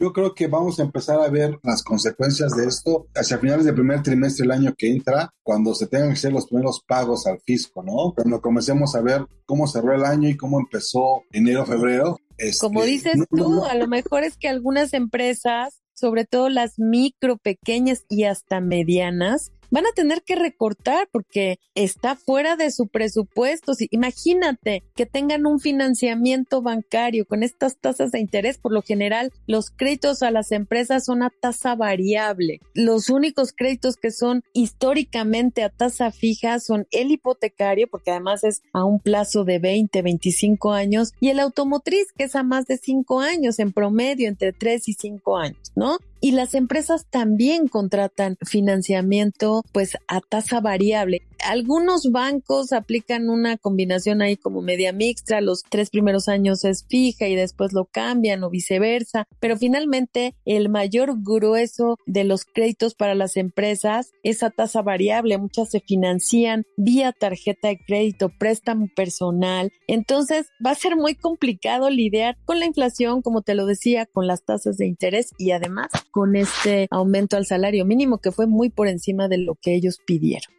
Yo 0.00 0.12
creo 0.12 0.34
que 0.34 0.48
vamos 0.48 0.80
a 0.80 0.82
empezar 0.82 1.20
a 1.20 1.30
ver 1.30 1.58
las 1.62 1.82
consecuencias 1.82 2.56
de 2.56 2.66
esto 2.66 3.06
hacia 3.14 3.38
finales 3.38 3.64
del 3.64 3.74
primer 3.74 4.02
trimestre 4.02 4.42
del 4.42 4.50
año 4.50 4.74
que 4.76 4.90
entra, 4.90 5.32
cuando 5.42 5.72
se 5.74 5.86
tengan 5.86 6.08
que 6.08 6.14
hacer 6.14 6.32
los 6.32 6.46
primeros 6.46 6.82
pagos 6.86 7.26
al 7.26 7.40
fisco, 7.40 7.82
¿no? 7.82 8.12
Cuando 8.12 8.40
comencemos 8.40 8.94
a 8.96 9.00
ver 9.00 9.24
cómo 9.46 9.68
cerró 9.68 9.94
el 9.94 10.04
año 10.04 10.28
y 10.28 10.36
cómo 10.36 10.58
empezó 10.58 11.22
enero, 11.32 11.64
febrero. 11.64 12.18
Este, 12.36 12.66
Como 12.66 12.82
dices 12.82 13.14
tú, 13.30 13.64
a 13.64 13.74
lo 13.76 13.86
mejor 13.86 14.24
es 14.24 14.36
que 14.36 14.48
algunas 14.48 14.92
empresas, 14.94 15.80
sobre 15.94 16.24
todo 16.24 16.48
las 16.48 16.78
micro, 16.78 17.38
pequeñas 17.38 18.04
y 18.08 18.24
hasta 18.24 18.60
medianas, 18.60 19.52
van 19.74 19.86
a 19.86 19.92
tener 19.92 20.22
que 20.22 20.36
recortar 20.36 21.08
porque 21.10 21.58
está 21.74 22.14
fuera 22.14 22.54
de 22.54 22.70
su 22.70 22.86
presupuesto. 22.86 23.72
imagínate 23.90 24.84
que 24.94 25.04
tengan 25.04 25.46
un 25.46 25.58
financiamiento 25.58 26.62
bancario 26.62 27.26
con 27.26 27.42
estas 27.42 27.76
tasas 27.78 28.12
de 28.12 28.20
interés. 28.20 28.56
Por 28.56 28.72
lo 28.72 28.82
general, 28.82 29.32
los 29.48 29.70
créditos 29.70 30.22
a 30.22 30.30
las 30.30 30.52
empresas 30.52 31.06
son 31.06 31.24
a 31.24 31.30
tasa 31.30 31.74
variable. 31.74 32.60
Los 32.72 33.10
únicos 33.10 33.52
créditos 33.52 33.96
que 33.96 34.12
son 34.12 34.44
históricamente 34.52 35.64
a 35.64 35.70
tasa 35.70 36.12
fija 36.12 36.60
son 36.60 36.86
el 36.92 37.10
hipotecario, 37.10 37.88
porque 37.88 38.12
además 38.12 38.44
es 38.44 38.62
a 38.72 38.84
un 38.84 39.00
plazo 39.00 39.42
de 39.42 39.58
20, 39.58 40.02
25 40.02 40.70
años, 40.70 41.14
y 41.18 41.30
el 41.30 41.40
automotriz, 41.40 42.12
que 42.16 42.24
es 42.24 42.36
a 42.36 42.44
más 42.44 42.66
de 42.66 42.76
5 42.76 43.18
años, 43.18 43.58
en 43.58 43.72
promedio 43.72 44.28
entre 44.28 44.52
3 44.52 44.88
y 44.88 44.92
5 44.92 45.36
años, 45.36 45.72
¿no? 45.74 45.98
Y 46.24 46.30
las 46.30 46.54
empresas 46.54 47.04
también 47.10 47.68
contratan 47.68 48.38
financiamiento 48.40 49.62
pues 49.72 49.98
a 50.08 50.22
tasa 50.22 50.62
variable. 50.62 51.20
Algunos 51.44 52.10
bancos 52.10 52.72
aplican 52.72 53.28
una 53.28 53.58
combinación 53.58 54.22
ahí 54.22 54.38
como 54.38 54.62
media 54.62 54.94
mixta, 54.94 55.42
los 55.42 55.64
tres 55.68 55.90
primeros 55.90 56.28
años 56.28 56.64
es 56.64 56.86
fija 56.88 57.28
y 57.28 57.34
después 57.34 57.74
lo 57.74 57.84
cambian 57.84 58.42
o 58.42 58.48
viceversa, 58.48 59.28
pero 59.38 59.58
finalmente 59.58 60.34
el 60.46 60.70
mayor 60.70 61.16
grueso 61.22 61.98
de 62.06 62.24
los 62.24 62.46
créditos 62.46 62.94
para 62.94 63.14
las 63.14 63.36
empresas 63.36 64.12
es 64.22 64.42
a 64.42 64.48
tasa 64.48 64.80
variable, 64.80 65.36
muchas 65.36 65.70
se 65.70 65.80
financian 65.80 66.64
vía 66.78 67.12
tarjeta 67.12 67.68
de 67.68 67.78
crédito, 67.84 68.30
préstamo 68.30 68.88
personal, 68.96 69.70
entonces 69.86 70.46
va 70.64 70.70
a 70.70 70.76
ser 70.76 70.96
muy 70.96 71.14
complicado 71.14 71.90
lidiar 71.90 72.38
con 72.46 72.60
la 72.60 72.64
inflación, 72.64 73.20
como 73.20 73.42
te 73.42 73.54
lo 73.54 73.66
decía, 73.66 74.06
con 74.06 74.26
las 74.26 74.42
tasas 74.44 74.78
de 74.78 74.86
interés 74.86 75.32
y 75.36 75.50
además 75.50 75.88
con 76.14 76.36
este 76.36 76.86
aumento 76.92 77.36
al 77.36 77.44
salario 77.44 77.84
mínimo 77.84 78.18
que 78.18 78.30
fue 78.30 78.46
muy 78.46 78.70
por 78.70 78.86
encima 78.86 79.26
de 79.26 79.38
lo 79.38 79.56
que 79.60 79.74
ellos 79.74 79.98
pidieron. 80.06 80.54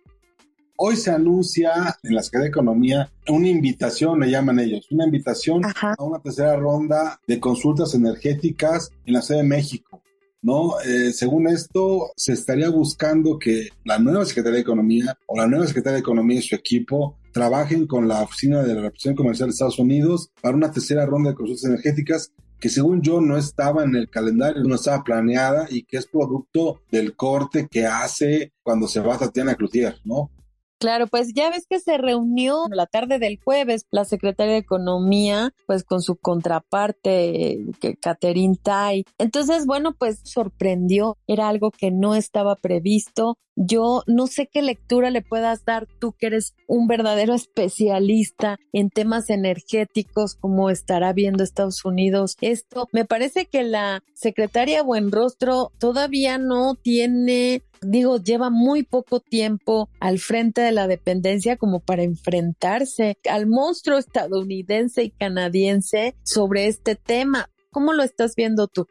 Hoy 0.75 0.97
se 0.97 1.11
anuncia 1.11 1.97
en 2.03 2.13
la 2.13 2.21
Secretaría 2.21 2.43
de 2.43 2.49
Economía 2.49 3.09
una 3.29 3.47
invitación, 3.47 4.19
le 4.19 4.29
llaman 4.29 4.59
ellos, 4.59 4.91
una 4.91 5.05
invitación 5.05 5.61
a 5.63 5.95
una 6.03 6.19
tercera 6.19 6.57
ronda 6.57 7.21
de 7.25 7.39
consultas 7.39 7.95
energéticas 7.95 8.91
en 9.05 9.13
la 9.13 9.21
Ciudad 9.21 9.43
de 9.43 9.47
México. 9.47 10.01
¿no? 10.41 10.77
Eh, 10.81 11.13
según 11.13 11.47
esto, 11.47 12.11
se 12.17 12.33
estaría 12.33 12.69
buscando 12.69 13.39
que 13.39 13.69
la 13.85 13.97
nueva 13.97 14.25
Secretaría 14.25 14.57
de 14.57 14.61
Economía 14.61 15.17
o 15.25 15.37
la 15.37 15.47
nueva 15.47 15.67
Secretaría 15.67 15.95
de 15.95 16.01
Economía 16.01 16.39
y 16.39 16.41
su 16.41 16.53
equipo 16.53 17.17
trabajen 17.31 17.87
con 17.87 18.09
la 18.09 18.23
Oficina 18.23 18.61
de 18.61 18.75
la 18.75 18.81
Representación 18.81 19.15
Comercial 19.15 19.47
de 19.47 19.53
Estados 19.53 19.79
Unidos 19.79 20.31
para 20.41 20.57
una 20.57 20.69
tercera 20.69 21.05
ronda 21.05 21.29
de 21.29 21.35
consultas 21.37 21.63
energéticas 21.63 22.33
que 22.65 22.69
según 22.71 23.03
yo 23.03 23.21
no 23.21 23.37
estaba 23.37 23.83
en 23.83 23.95
el 23.95 24.09
calendario, 24.09 24.63
no 24.63 24.73
estaba 24.73 25.03
planeada 25.03 25.67
y 25.69 25.83
que 25.83 25.97
es 25.97 26.07
producto 26.07 26.81
del 26.89 27.15
corte 27.15 27.67
que 27.69 27.85
hace 27.85 28.53
cuando 28.63 28.87
se 28.87 29.01
va 29.01 29.19
Tatiana 29.19 29.53
Cloutier, 29.53 29.99
¿no? 30.03 30.31
Claro, 30.77 31.07
pues 31.07 31.33
ya 31.33 31.49
ves 31.49 31.65
que 31.69 31.79
se 31.79 31.97
reunió 31.97 32.65
la 32.69 32.85
tarde 32.85 33.17
del 33.17 33.39
jueves 33.43 33.85
la 33.91 34.03
secretaria 34.03 34.53
de 34.53 34.59
Economía, 34.59 35.53
pues 35.67 35.83
con 35.83 36.01
su 36.01 36.17
contraparte, 36.17 37.59
Catherine 38.01 38.57
Tai. 38.61 39.05
Entonces, 39.17 39.65
bueno, 39.65 39.95
pues 39.97 40.19
sorprendió, 40.23 41.17
era 41.27 41.47
algo 41.47 41.71
que 41.71 41.91
no 41.91 42.15
estaba 42.15 42.55
previsto. 42.55 43.37
Yo 43.55 44.03
no 44.05 44.27
sé 44.27 44.49
qué 44.51 44.61
lectura 44.61 45.11
le 45.11 45.21
puedas 45.21 45.63
dar 45.63 45.87
tú 45.99 46.11
que 46.11 46.27
eres 46.27 46.55
un 46.67 46.87
verdadero 46.87 47.33
especialista 47.35 48.57
en 48.73 48.89
temas 48.89 49.29
energéticos, 49.29 50.35
como 50.35 50.69
estará 50.69 51.13
viendo 51.13 51.43
Estados 51.43 51.85
Unidos 51.85 52.35
esto. 52.41 52.89
Me 52.91 53.05
parece 53.05 53.45
que 53.45 53.63
la 53.63 54.03
secretaria 54.13 54.83
Buenrostro 54.83 55.71
todavía 55.79 56.37
no 56.37 56.75
tiene 56.75 57.63
digo, 57.85 58.17
lleva 58.17 58.49
muy 58.49 58.83
poco 58.83 59.19
tiempo 59.19 59.89
al 59.99 60.19
frente 60.19 60.61
de 60.61 60.71
la 60.71 60.87
dependencia 60.87 61.57
como 61.57 61.79
para 61.79 62.03
enfrentarse 62.03 63.17
al 63.29 63.47
monstruo 63.47 63.97
estadounidense 63.97 65.03
y 65.03 65.11
canadiense 65.11 66.15
sobre 66.23 66.67
este 66.67 66.95
tema. 66.95 67.49
¿Cómo 67.71 67.93
lo 67.93 68.03
estás 68.03 68.35
viendo 68.35 68.67
tú? 68.67 68.87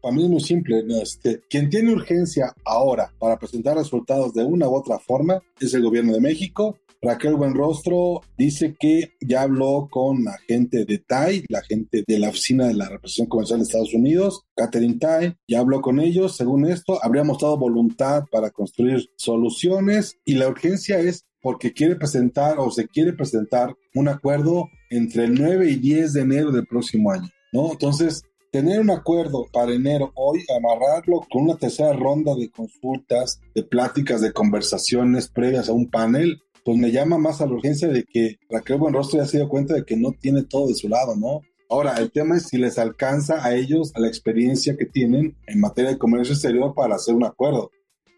Para 0.00 0.14
mí 0.14 0.24
es 0.24 0.30
muy 0.30 0.40
simple. 0.40 0.84
Este, 1.02 1.40
quien 1.48 1.68
tiene 1.68 1.92
urgencia 1.92 2.54
ahora 2.64 3.12
para 3.18 3.38
presentar 3.38 3.76
resultados 3.76 4.34
de 4.34 4.44
una 4.44 4.68
u 4.68 4.74
otra 4.74 4.98
forma 4.98 5.42
es 5.60 5.74
el 5.74 5.82
gobierno 5.82 6.12
de 6.12 6.20
México 6.20 6.78
Raquel 7.02 7.36
Buenrostro 7.36 8.20
dice 8.36 8.76
que 8.78 9.12
ya 9.20 9.42
habló 9.42 9.88
con 9.90 10.24
la 10.24 10.36
gente 10.46 10.84
de 10.84 10.98
TAI, 10.98 11.44
la 11.48 11.62
gente 11.62 12.04
de 12.06 12.18
la 12.18 12.30
oficina 12.30 12.66
de 12.66 12.74
la 12.74 12.88
representación 12.88 13.28
comercial 13.28 13.58
de 13.58 13.64
Estados 13.64 13.94
Unidos, 13.94 14.42
Catherine 14.54 14.98
Tai, 14.98 15.36
ya 15.48 15.60
habló 15.60 15.80
con 15.80 16.00
ellos. 16.00 16.36
Según 16.36 16.66
esto, 16.66 16.98
habría 17.02 17.24
mostrado 17.24 17.58
voluntad 17.58 18.24
para 18.30 18.50
construir 18.50 19.08
soluciones 19.16 20.18
y 20.24 20.34
la 20.34 20.48
urgencia 20.48 20.98
es 20.98 21.24
porque 21.40 21.72
quiere 21.72 21.94
presentar 21.96 22.58
o 22.58 22.70
se 22.70 22.88
quiere 22.88 23.12
presentar 23.12 23.74
un 23.94 24.08
acuerdo 24.08 24.68
entre 24.90 25.24
el 25.24 25.34
9 25.34 25.70
y 25.70 25.76
10 25.76 26.12
de 26.12 26.20
enero 26.22 26.50
del 26.50 26.66
próximo 26.66 27.12
año, 27.12 27.28
¿no? 27.52 27.70
Entonces, 27.70 28.22
tener 28.50 28.80
un 28.80 28.90
acuerdo 28.90 29.46
para 29.52 29.72
enero 29.72 30.12
hoy, 30.14 30.44
amarrarlo 30.56 31.20
con 31.30 31.42
una 31.42 31.56
tercera 31.56 31.92
ronda 31.92 32.34
de 32.34 32.50
consultas, 32.50 33.40
de 33.54 33.62
pláticas, 33.62 34.20
de 34.20 34.32
conversaciones 34.32 35.28
previas 35.28 35.68
a 35.68 35.72
un 35.72 35.90
panel, 35.90 36.40
pues 36.66 36.78
me 36.78 36.90
llama 36.90 37.16
más 37.16 37.40
a 37.40 37.46
la 37.46 37.52
urgencia 37.52 37.86
de 37.86 38.02
que 38.02 38.40
Raquel 38.50 38.78
Buenrostro 38.78 39.20
ya 39.20 39.26
se 39.26 39.36
dio 39.36 39.48
cuenta 39.48 39.72
de 39.72 39.84
que 39.84 39.96
no 39.96 40.10
tiene 40.10 40.42
todo 40.42 40.66
de 40.66 40.74
su 40.74 40.88
lado, 40.88 41.14
¿no? 41.14 41.42
Ahora, 41.70 41.94
el 41.98 42.10
tema 42.10 42.36
es 42.36 42.48
si 42.48 42.58
les 42.58 42.76
alcanza 42.76 43.44
a 43.44 43.54
ellos 43.54 43.92
la 43.94 44.08
experiencia 44.08 44.76
que 44.76 44.84
tienen 44.84 45.36
en 45.46 45.60
materia 45.60 45.92
de 45.92 45.98
comercio 45.98 46.34
exterior 46.34 46.74
para 46.74 46.96
hacer 46.96 47.14
un 47.14 47.22
acuerdo. 47.22 47.70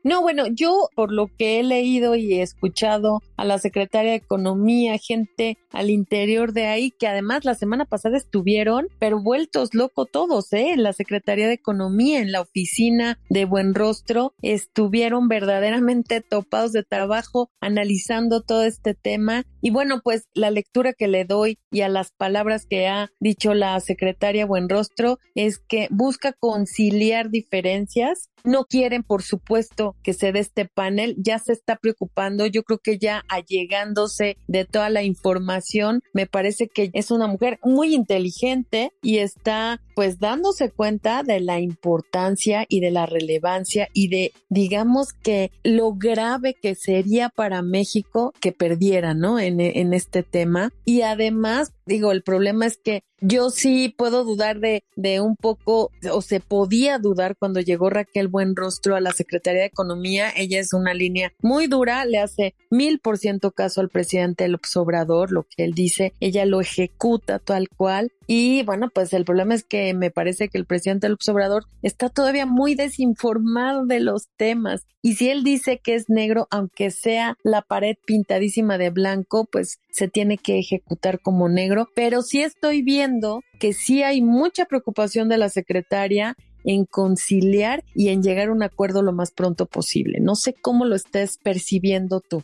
No, 0.09 0.23
bueno, 0.23 0.47
yo 0.47 0.89
por 0.95 1.13
lo 1.13 1.27
que 1.37 1.61
he 1.61 1.63
leído 1.63 2.15
y 2.15 2.33
he 2.33 2.41
escuchado 2.41 3.21
a 3.37 3.45
la 3.45 3.59
secretaria 3.59 4.13
de 4.13 4.17
Economía, 4.17 4.97
gente 4.97 5.59
al 5.71 5.91
interior 5.91 6.55
de 6.55 6.65
ahí, 6.65 6.91
que 6.91 7.07
además 7.07 7.45
la 7.45 7.55
semana 7.55 7.85
pasada 7.85 8.17
estuvieron, 8.17 8.87
pero 8.99 9.23
vueltos 9.23 9.75
locos 9.75 10.09
todos, 10.11 10.51
¿eh? 10.55 10.71
En 10.71 10.83
la 10.83 10.95
Secretaría 10.95 11.47
de 11.47 11.53
Economía, 11.53 12.21
en 12.21 12.33
la 12.33 12.41
oficina 12.41 13.19
de 13.29 13.45
Buen 13.45 13.75
Rostro, 13.75 14.33
estuvieron 14.41 15.29
verdaderamente 15.29 16.23
topados 16.23 16.73
de 16.73 16.85
trabajo 16.85 17.51
analizando 17.61 18.41
todo 18.41 18.65
este 18.65 18.95
tema. 18.95 19.45
Y 19.61 19.71
bueno, 19.71 20.01
pues 20.03 20.29
la 20.35 20.51
lectura 20.51 20.93
que 20.93 21.09
le 21.09 21.25
doy 21.25 21.59
y 21.71 21.81
a 21.81 21.89
las 21.89 22.13
palabras 22.13 22.67
que 22.67 22.87
ha 22.87 23.11
dicho 23.21 23.55
la 23.55 23.79
secretaria 23.81 24.47
Buenrostro 24.47 25.19
es 25.35 25.59
que 25.59 25.89
busca 25.91 26.33
conciliar 26.33 27.31
diferencias. 27.31 28.31
No 28.45 28.65
quieren, 28.65 29.03
por 29.03 29.23
supuesto, 29.23 29.97
que 30.03 30.13
se 30.13 30.33
dé 30.33 30.39
este 30.39 30.65
panel, 30.65 31.17
ya 31.19 31.39
se 31.39 31.53
está 31.53 31.77
preocupando, 31.77 32.47
yo 32.47 32.63
creo 32.63 32.79
que 32.79 32.99
ya 32.99 33.25
allegándose 33.29 34.37
de 34.47 34.65
toda 34.65 34.91
la 34.91 35.03
información, 35.03 36.03
me 36.13 36.27
parece 36.27 36.69
que 36.69 36.91
es 36.93 37.11
una 37.11 37.27
mujer 37.27 37.59
muy 37.65 37.95
inteligente 37.95 38.93
y 39.03 39.19
está 39.19 39.81
pues 39.95 40.21
dándose 40.21 40.71
cuenta 40.71 41.25
de 41.25 41.41
la 41.41 41.59
importancia 41.59 42.65
y 42.69 42.79
de 42.79 42.93
la 42.93 43.07
relevancia 43.07 43.89
y 43.93 44.07
de 44.09 44.33
digamos 44.49 45.13
que 45.13 45.51
lo 45.65 45.93
grave 45.95 46.55
que 46.55 46.77
sería 46.77 47.29
para 47.29 47.63
México 47.63 48.33
que 48.41 48.53
perdiera, 48.53 49.15
¿no? 49.15 49.41
En, 49.49 49.95
este 49.95 50.23
tema. 50.23 50.71
Y 50.85 51.03
además, 51.03 51.73
digo, 51.87 52.13
el 52.13 52.23
problema 52.23 52.67
es 52.67 52.79
que 52.79 53.03
yo 53.21 53.51
sí 53.51 53.95
puedo 53.97 54.25
dudar 54.25 54.61
de, 54.61 54.85
de 54.97 55.21
un 55.21 55.37
poco, 55.37 55.91
o 56.13 56.23
se 56.23 56.41
podía 56.41 56.99
dudar 56.99 57.37
cuando 57.37 57.61
llegó 57.61 57.91
Raquel 57.91 58.29
Buenrostro 58.29 58.97
a 58.97 59.01
la 59.01 59.13
Secretaría 59.13 59.63
de 59.63 59.69
Economía. 59.69 60.31
Ella 60.37 60.61
es 60.61 60.73
una 60.73 60.95
línea 60.95 61.33
muy 61.41 61.67
dura, 61.67 62.05
le 62.05 62.19
hace 62.19 62.55
mil 62.71 63.01
por 63.01 63.19
ciento 63.19 63.53
caso 63.53 63.81
al 63.81 63.89
presidente 63.89 64.49
López 64.49 64.77
Obrador, 64.77 65.33
lo 65.33 65.45
que 65.45 65.65
él 65.65 65.73
dice, 65.73 66.13
ella 66.21 66.45
lo 66.47 66.61
ejecuta 66.61 67.39
tal 67.39 67.69
cual. 67.69 68.13
Y 68.27 68.63
bueno, 68.65 68.91
pues 68.93 69.13
el 69.15 69.25
problema 69.25 69.55
es 69.55 69.65
que 69.65 69.95
me 69.95 70.11
parece 70.11 70.49
que 70.49 70.59
el 70.59 70.67
presidente 70.67 71.09
López 71.09 71.29
Obrador 71.31 71.65
está 71.83 72.11
todavía 72.11 72.45
muy 72.45 72.75
desinformado 72.75 73.87
de 73.87 74.01
los 74.01 74.29
temas. 74.37 74.87
Y 75.01 75.15
si 75.15 75.31
él 75.31 75.45
dice 75.45 75.81
que 75.83 75.95
es 75.95 76.11
negro, 76.11 76.47
aunque 76.51 76.91
sea 76.91 77.37
la 77.43 77.63
pared 77.63 77.97
pintadísima 78.05 78.77
de 78.77 78.91
blanco, 78.91 79.49
pues 79.51 79.79
se 79.91 80.09
tiene 80.09 80.37
que 80.37 80.59
ejecutar 80.59 81.21
como 81.21 81.49
negro. 81.49 81.89
Pero 81.95 82.21
sí 82.21 82.43
estoy 82.43 82.83
viendo 82.83 83.08
que 83.59 83.73
sí 83.73 84.03
hay 84.03 84.23
mucha 84.23 84.67
preocupación 84.67 85.29
de 85.29 85.39
la 85.39 85.49
secretaria 85.49 86.37
en 86.65 86.85
conciliar 86.85 87.85
y 87.95 88.09
en 88.09 88.23
llegar 88.23 88.49
a 88.49 88.53
un 88.53 88.63
acuerdo 88.63 89.03
lo 89.03 89.13
más 89.13 89.31
pronto 89.31 89.67
posible. 89.67 90.21
No 90.21 90.35
sé 90.35 90.55
cómo 90.55 90.85
lo 90.85 90.95
estés 90.95 91.39
percibiendo 91.39 92.21
tú. 92.21 92.43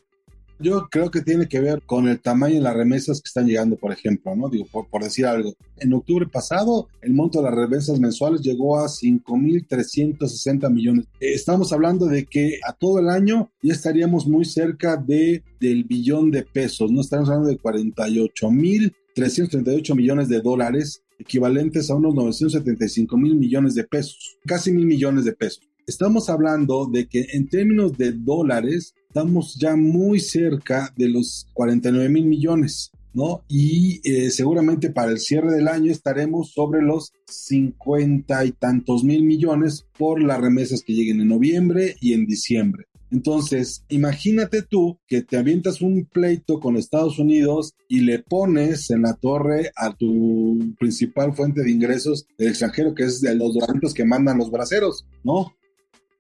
Yo 0.61 0.87
creo 0.89 1.11
que 1.11 1.21
tiene 1.21 1.49
que 1.49 1.59
ver 1.59 1.83
con 1.83 2.09
el 2.09 2.21
tamaño 2.21 2.55
de 2.55 2.61
las 2.61 2.77
remesas 2.77 3.21
que 3.21 3.27
están 3.27 3.47
llegando, 3.47 3.77
por 3.77 3.93
ejemplo, 3.93 4.37
¿no? 4.37 4.49
Digo, 4.49 4.67
por, 4.71 5.03
decir 5.03 5.27
algo. 5.27 5.53
En 5.79 5.93
octubre 5.93 6.27
pasado, 6.29 6.89
el 7.03 7.13
monto 7.13 7.39
de 7.39 7.51
las 7.51 7.55
remesas 7.55 7.99
mensuales 7.99 8.41
llegó 8.41 8.79
a 8.79 8.87
5.360 8.87 10.71
millones. 10.71 11.07
estamos 11.19 11.73
hablando 11.73 12.07
de 12.07 12.25
que 12.25 12.61
a 12.67 12.73
todo 12.73 13.01
el 13.01 13.09
año 13.09 13.51
ya 13.63 13.73
estaríamos 13.73 14.29
muy 14.29 14.45
cerca 14.45 14.97
de, 14.97 15.43
del 15.59 15.85
billón 15.85 16.31
de 16.31 16.45
pesos, 16.45 16.91
¿no? 16.91 17.01
Estamos 17.01 17.29
hablando 17.29 17.49
de 17.49 17.59
48 17.59 18.51
mil 18.51 18.95
338 19.15 19.95
millones 19.95 20.29
de 20.29 20.41
dólares, 20.41 21.03
equivalentes 21.19 21.91
a 21.91 21.95
unos 21.95 22.15
975 22.15 23.17
mil 23.17 23.37
millones 23.37 23.75
de 23.75 23.85
pesos, 23.85 24.37
casi 24.45 24.73
mil 24.73 24.87
millones 24.87 25.25
de 25.25 25.33
pesos. 25.33 25.63
Estamos 25.87 26.31
hablando 26.31 26.87
de 26.87 27.07
que 27.07 27.27
en 27.33 27.49
términos 27.49 27.97
de 27.97 28.13
dólares 28.13 28.95
estamos 29.07 29.55
ya 29.57 29.77
muy 29.77 30.19
cerca 30.19 30.93
de 30.97 31.09
los 31.09 31.47
49 31.53 32.09
mil 32.09 32.25
millones, 32.25 32.91
¿no? 33.13 33.45
Y 33.49 34.01
eh, 34.03 34.31
seguramente 34.31 34.91
para 34.91 35.13
el 35.13 35.19
cierre 35.19 35.53
del 35.53 35.69
año 35.69 35.93
estaremos 35.93 36.53
sobre 36.53 36.83
los 36.83 37.13
50 37.27 38.45
y 38.47 38.53
tantos 38.53 39.05
mil 39.05 39.23
millones 39.23 39.87
por 39.97 40.23
las 40.23 40.41
remesas 40.41 40.83
que 40.83 40.95
lleguen 40.95 41.21
en 41.21 41.29
noviembre 41.29 41.97
y 42.01 42.15
en 42.15 42.27
diciembre. 42.27 42.87
Entonces, 43.11 43.85
imagínate 43.89 44.63
tú 44.63 44.99
que 45.07 45.23
te 45.23 45.37
avientas 45.37 45.81
un 45.81 46.05
pleito 46.07 46.61
con 46.61 46.77
Estados 46.77 47.19
Unidos 47.19 47.75
y 47.89 48.01
le 48.01 48.19
pones 48.19 48.91
en 48.91 49.03
la 49.03 49.15
torre 49.15 49.71
a 49.77 49.95
tu 49.95 50.75
principal 50.79 51.35
fuente 51.35 51.63
de 51.63 51.71
ingresos 51.71 52.27
del 52.39 52.49
extranjero, 52.49 52.95
que 52.95 53.05
es 53.05 53.21
de 53.21 53.35
los 53.35 53.55
dolaritos 53.55 53.95
que 53.95 54.05
mandan 54.05 54.39
los 54.39 54.51
braceros, 54.51 55.07
¿no? 55.23 55.55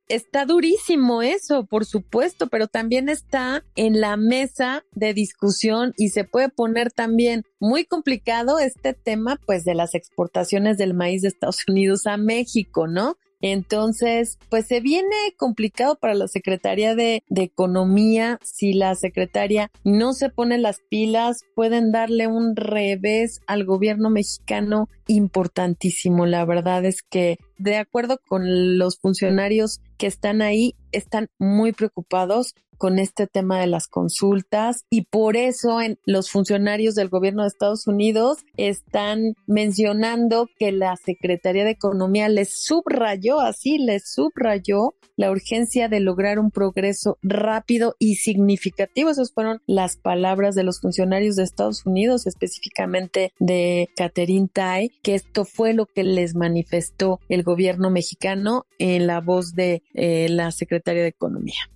Está 0.08 0.44
durísimo 0.44 1.22
eso, 1.22 1.64
por 1.64 1.86
supuesto, 1.86 2.48
pero 2.48 2.68
también 2.68 3.08
está 3.08 3.64
en 3.74 4.02
la 4.02 4.18
mesa 4.18 4.84
de 4.92 5.14
discusión 5.14 5.94
y 5.96 6.10
se 6.10 6.24
puede 6.24 6.50
poner 6.50 6.92
también 6.92 7.44
muy 7.58 7.86
complicado 7.86 8.58
este 8.58 8.92
tema, 8.92 9.40
pues, 9.46 9.64
de 9.64 9.74
las 9.74 9.94
exportaciones 9.94 10.76
del 10.76 10.92
maíz 10.92 11.22
de 11.22 11.28
Estados 11.28 11.64
Unidos 11.68 12.06
a 12.06 12.18
México, 12.18 12.86
¿no? 12.86 13.16
Entonces, 13.46 14.38
pues 14.48 14.66
se 14.66 14.80
viene 14.80 15.14
complicado 15.37 15.96
para 15.96 16.14
la 16.14 16.28
Secretaría 16.28 16.94
de, 16.94 17.22
Economía. 17.28 18.38
Si 18.42 18.72
la 18.72 18.94
secretaria 18.94 19.70
no 19.85 20.14
se 20.14 20.30
pone 20.30 20.57
las 20.57 20.80
pilas, 20.88 21.42
pueden 21.54 21.92
darle 21.92 22.26
un 22.26 22.57
revés 22.57 23.42
al 23.46 23.66
gobierno 23.66 24.09
mexicano 24.09 24.88
importantísimo. 25.09 26.24
La 26.24 26.46
verdad 26.46 26.87
es 26.87 27.02
que, 27.02 27.37
de 27.58 27.76
acuerdo 27.76 28.18
con 28.26 28.78
los 28.78 28.98
funcionarios 28.98 29.80
que 29.98 30.06
están 30.06 30.42
ahí, 30.42 30.74
están 30.92 31.28
muy 31.38 31.72
preocupados 31.72 32.54
con 32.76 32.98
este 32.98 33.26
tema 33.26 33.60
de 33.60 33.66
las 33.66 33.86
consultas 33.86 34.84
y 34.90 35.02
por 35.02 35.36
eso 35.36 35.80
en 35.80 35.98
los 36.04 36.30
funcionarios 36.30 36.94
del 36.94 37.08
gobierno 37.08 37.42
de 37.42 37.48
Estados 37.48 37.86
Unidos 37.86 38.38
están 38.56 39.34
mencionando 39.46 40.48
que 40.58 40.72
la 40.72 40.96
Secretaría 40.96 41.64
de 41.64 41.70
Economía 41.70 42.28
les 42.28 42.64
subrayó, 42.64 43.40
así 43.40 43.78
les 43.78 44.12
subrayó 44.12 44.94
la 45.16 45.30
urgencia 45.30 45.88
de 45.88 46.00
lograr 46.00 46.38
un 46.38 46.50
progreso 46.50 47.18
rápido 47.22 47.94
y 47.98 48.16
significativo. 48.16 49.10
Esas 49.10 49.32
fueron 49.32 49.62
las 49.66 49.96
palabras 49.96 50.54
de 50.54 50.64
los 50.64 50.80
funcionarios 50.80 51.36
de 51.36 51.44
Estados 51.44 51.86
Unidos, 51.86 52.26
específicamente 52.26 53.32
de 53.38 53.88
Catherine 53.96 54.48
Tai, 54.52 54.90
que 55.02 55.14
esto 55.14 55.44
fue 55.44 55.72
lo 55.72 55.86
que 55.86 56.02
les 56.02 56.34
manifestó 56.34 57.20
el 57.28 57.42
gobierno 57.42 57.53
mexicano 57.90 58.66
en 58.78 59.06
la 59.06 59.20
voz 59.20 59.54
de 59.54 59.82
eh, 59.94 60.28
la 60.28 60.50
Secretaría 60.50 61.02
de 61.02 61.08
Economía 61.08 61.70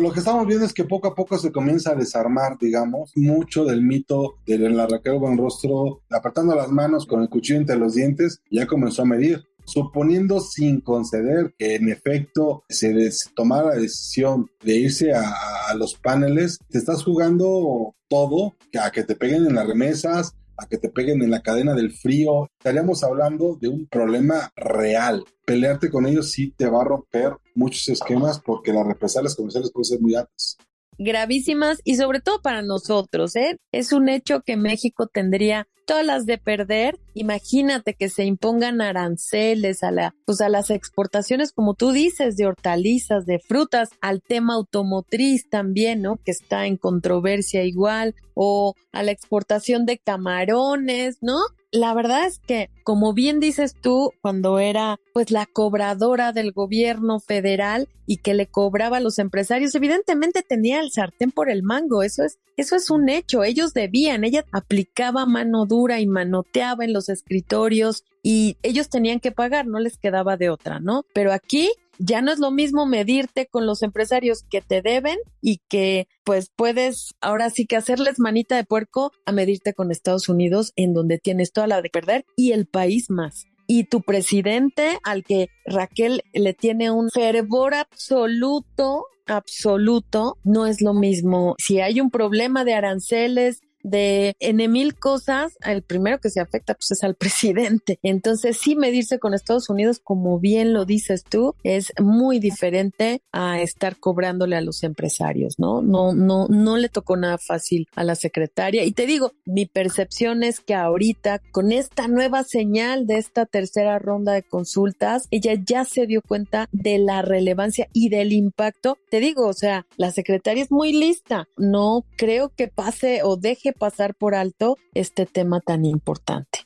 lo 0.00 0.12
que 0.12 0.20
estamos 0.20 0.46
viendo 0.46 0.64
es 0.64 0.72
que 0.72 0.84
poco 0.84 1.08
a 1.08 1.14
poco 1.14 1.38
se 1.38 1.52
comienza 1.52 1.92
a 1.92 1.94
desarmar, 1.94 2.56
digamos, 2.58 3.12
mucho 3.14 3.64
del 3.64 3.82
mito 3.82 4.36
de 4.46 4.58
la 4.58 4.86
Raquel 4.86 5.18
Buenrostro 5.18 6.02
apretando 6.10 6.54
las 6.54 6.70
manos 6.70 7.06
con 7.06 7.22
el 7.22 7.28
cuchillo 7.28 7.60
entre 7.60 7.76
los 7.76 7.94
dientes, 7.94 8.40
ya 8.50 8.66
comenzó 8.66 9.02
a 9.02 9.06
medir. 9.06 9.44
Suponiendo 9.66 10.40
sin 10.40 10.80
conceder 10.80 11.54
que 11.56 11.76
en 11.76 11.90
efecto 11.90 12.64
se 12.68 13.10
tomara 13.36 13.68
la 13.68 13.74
decisión 13.76 14.50
de 14.64 14.76
irse 14.76 15.12
a, 15.12 15.34
a 15.68 15.74
los 15.74 15.94
paneles, 15.94 16.58
te 16.70 16.78
estás 16.78 17.04
jugando 17.04 17.94
todo, 18.08 18.56
a 18.82 18.90
que 18.90 19.04
te 19.04 19.14
peguen 19.14 19.46
en 19.46 19.54
las 19.54 19.66
remesas, 19.66 20.34
a 20.60 20.66
que 20.66 20.78
te 20.78 20.90
peguen 20.90 21.22
en 21.22 21.30
la 21.30 21.42
cadena 21.42 21.74
del 21.74 21.92
frío. 21.92 22.48
Estaríamos 22.58 23.02
hablando 23.02 23.56
de 23.60 23.68
un 23.68 23.86
problema 23.86 24.52
real. 24.56 25.24
Pelearte 25.44 25.90
con 25.90 26.06
ellos 26.06 26.30
sí 26.30 26.52
te 26.56 26.68
va 26.68 26.82
a 26.82 26.84
romper 26.84 27.32
muchos 27.54 27.88
esquemas 27.88 28.40
porque 28.40 28.72
las 28.72 28.86
represalias 28.86 29.34
comerciales 29.34 29.72
pueden 29.72 29.84
ser 29.84 30.00
muy 30.00 30.14
altas. 30.14 30.58
Gravísimas 31.00 31.80
y 31.84 31.96
sobre 31.96 32.20
todo 32.20 32.42
para 32.42 32.62
nosotros, 32.62 33.34
¿eh? 33.34 33.56
Es 33.72 33.92
un 33.92 34.08
hecho 34.08 34.42
que 34.42 34.56
México 34.56 35.06
tendría 35.06 35.66
todas 35.86 36.06
las 36.06 36.26
de 36.26 36.38
perder. 36.38 37.00
Imagínate 37.14 37.94
que 37.94 38.08
se 38.10 38.24
impongan 38.24 38.80
aranceles 38.80 39.82
a 39.82 39.90
la, 39.90 40.14
pues 40.26 40.40
a 40.40 40.48
las 40.48 40.70
exportaciones, 40.70 41.52
como 41.52 41.74
tú 41.74 41.90
dices, 41.90 42.36
de 42.36 42.46
hortalizas, 42.46 43.26
de 43.26 43.40
frutas, 43.40 43.88
al 44.00 44.22
tema 44.22 44.54
automotriz 44.54 45.48
también, 45.48 46.02
¿no? 46.02 46.18
Que 46.24 46.30
está 46.30 46.66
en 46.66 46.76
controversia 46.76 47.64
igual, 47.64 48.14
o 48.34 48.74
a 48.92 49.02
la 49.02 49.10
exportación 49.10 49.86
de 49.86 49.98
camarones, 49.98 51.18
¿no? 51.22 51.38
La 51.72 51.94
verdad 51.94 52.26
es 52.26 52.38
que, 52.38 52.68
como 52.82 53.14
bien 53.14 53.38
dices 53.38 53.76
tú, 53.80 54.12
cuando 54.22 54.58
era 54.58 54.98
pues 55.12 55.30
la 55.30 55.46
cobradora 55.46 56.32
del 56.32 56.52
gobierno 56.52 57.20
federal 57.20 57.88
y 58.06 58.16
que 58.18 58.34
le 58.34 58.46
cobraba 58.46 58.96
a 58.96 59.00
los 59.00 59.18
empresarios, 59.18 59.74
evidentemente 59.74 60.42
tenía 60.42 60.80
el 60.80 60.90
sartén 60.90 61.30
por 61.30 61.48
el 61.48 61.62
mango, 61.62 62.02
eso 62.02 62.24
es, 62.24 62.38
eso 62.56 62.74
es 62.74 62.90
un 62.90 63.08
hecho, 63.08 63.44
ellos 63.44 63.72
debían, 63.72 64.24
ella 64.24 64.44
aplicaba 64.50 65.26
mano 65.26 65.64
dura 65.64 66.00
y 66.00 66.06
manoteaba 66.06 66.84
en 66.84 66.92
los 66.92 67.08
escritorios 67.08 68.04
y 68.22 68.56
ellos 68.62 68.88
tenían 68.88 69.20
que 69.20 69.30
pagar, 69.30 69.66
no 69.66 69.78
les 69.78 69.96
quedaba 69.96 70.36
de 70.36 70.50
otra, 70.50 70.80
¿no? 70.80 71.04
Pero 71.14 71.32
aquí 71.32 71.70
ya 72.00 72.22
no 72.22 72.32
es 72.32 72.38
lo 72.38 72.50
mismo 72.50 72.86
medirte 72.86 73.46
con 73.46 73.66
los 73.66 73.82
empresarios 73.82 74.42
que 74.50 74.62
te 74.62 74.80
deben 74.80 75.18
y 75.42 75.60
que 75.68 76.08
pues 76.24 76.50
puedes 76.56 77.10
ahora 77.20 77.50
sí 77.50 77.66
que 77.66 77.76
hacerles 77.76 78.18
manita 78.18 78.56
de 78.56 78.64
puerco 78.64 79.12
a 79.26 79.32
medirte 79.32 79.74
con 79.74 79.90
Estados 79.90 80.28
Unidos 80.28 80.72
en 80.76 80.94
donde 80.94 81.18
tienes 81.18 81.52
toda 81.52 81.66
la 81.66 81.82
de 81.82 81.90
perder 81.90 82.24
y 82.36 82.52
el 82.52 82.66
país 82.66 83.10
más. 83.10 83.44
Y 83.66 83.84
tu 83.84 84.00
presidente 84.00 84.98
al 85.04 85.22
que 85.22 85.48
Raquel 85.66 86.22
le 86.32 86.54
tiene 86.54 86.90
un 86.90 87.10
fervor 87.10 87.74
absoluto 87.74 89.04
absoluto, 89.26 90.38
no 90.42 90.66
es 90.66 90.80
lo 90.80 90.92
mismo. 90.92 91.54
Si 91.58 91.80
hay 91.80 92.00
un 92.00 92.10
problema 92.10 92.64
de 92.64 92.74
aranceles, 92.74 93.60
de 93.82 94.34
en 94.38 94.60
mil 94.70 94.94
cosas, 94.94 95.56
el 95.64 95.82
primero 95.82 96.20
que 96.20 96.30
se 96.30 96.40
afecta 96.40 96.74
pues 96.74 96.90
es 96.90 97.04
al 97.04 97.14
presidente. 97.16 97.98
Entonces 98.02 98.58
sí 98.58 98.76
medirse 98.76 99.18
con 99.18 99.34
Estados 99.34 99.70
Unidos, 99.70 100.00
como 100.02 100.38
bien 100.38 100.72
lo 100.72 100.84
dices 100.84 101.24
tú, 101.24 101.54
es 101.62 101.92
muy 102.00 102.38
diferente 102.38 103.22
a 103.32 103.60
estar 103.60 103.96
cobrándole 103.98 104.56
a 104.56 104.60
los 104.60 104.82
empresarios, 104.82 105.58
¿no? 105.58 105.82
No, 105.82 106.12
no, 106.12 106.46
no 106.48 106.76
le 106.76 106.88
tocó 106.88 107.16
nada 107.16 107.38
fácil 107.38 107.88
a 107.96 108.04
la 108.04 108.14
secretaria. 108.14 108.84
Y 108.84 108.92
te 108.92 109.06
digo, 109.06 109.32
mi 109.44 109.66
percepción 109.66 110.42
es 110.42 110.60
que 110.60 110.74
ahorita 110.74 111.40
con 111.52 111.72
esta 111.72 112.08
nueva 112.08 112.44
señal 112.44 113.06
de 113.06 113.18
esta 113.18 113.46
tercera 113.46 113.98
ronda 113.98 114.32
de 114.32 114.42
consultas, 114.42 115.26
ella 115.30 115.54
ya 115.54 115.84
se 115.84 116.06
dio 116.06 116.22
cuenta 116.22 116.68
de 116.72 116.98
la 116.98 117.22
relevancia 117.22 117.88
y 117.92 118.08
del 118.08 118.32
impacto. 118.32 118.98
Te 119.10 119.20
digo, 119.20 119.46
o 119.46 119.52
sea, 119.52 119.86
la 119.96 120.10
secretaria 120.10 120.62
es 120.62 120.70
muy 120.70 120.92
lista. 120.92 121.48
No 121.56 122.04
creo 122.16 122.50
que 122.50 122.68
pase 122.68 123.20
o 123.22 123.36
deje 123.36 123.69
pasar 123.72 124.14
por 124.14 124.34
alto 124.34 124.76
este 124.94 125.26
tema 125.26 125.60
tan 125.60 125.84
importante. 125.84 126.60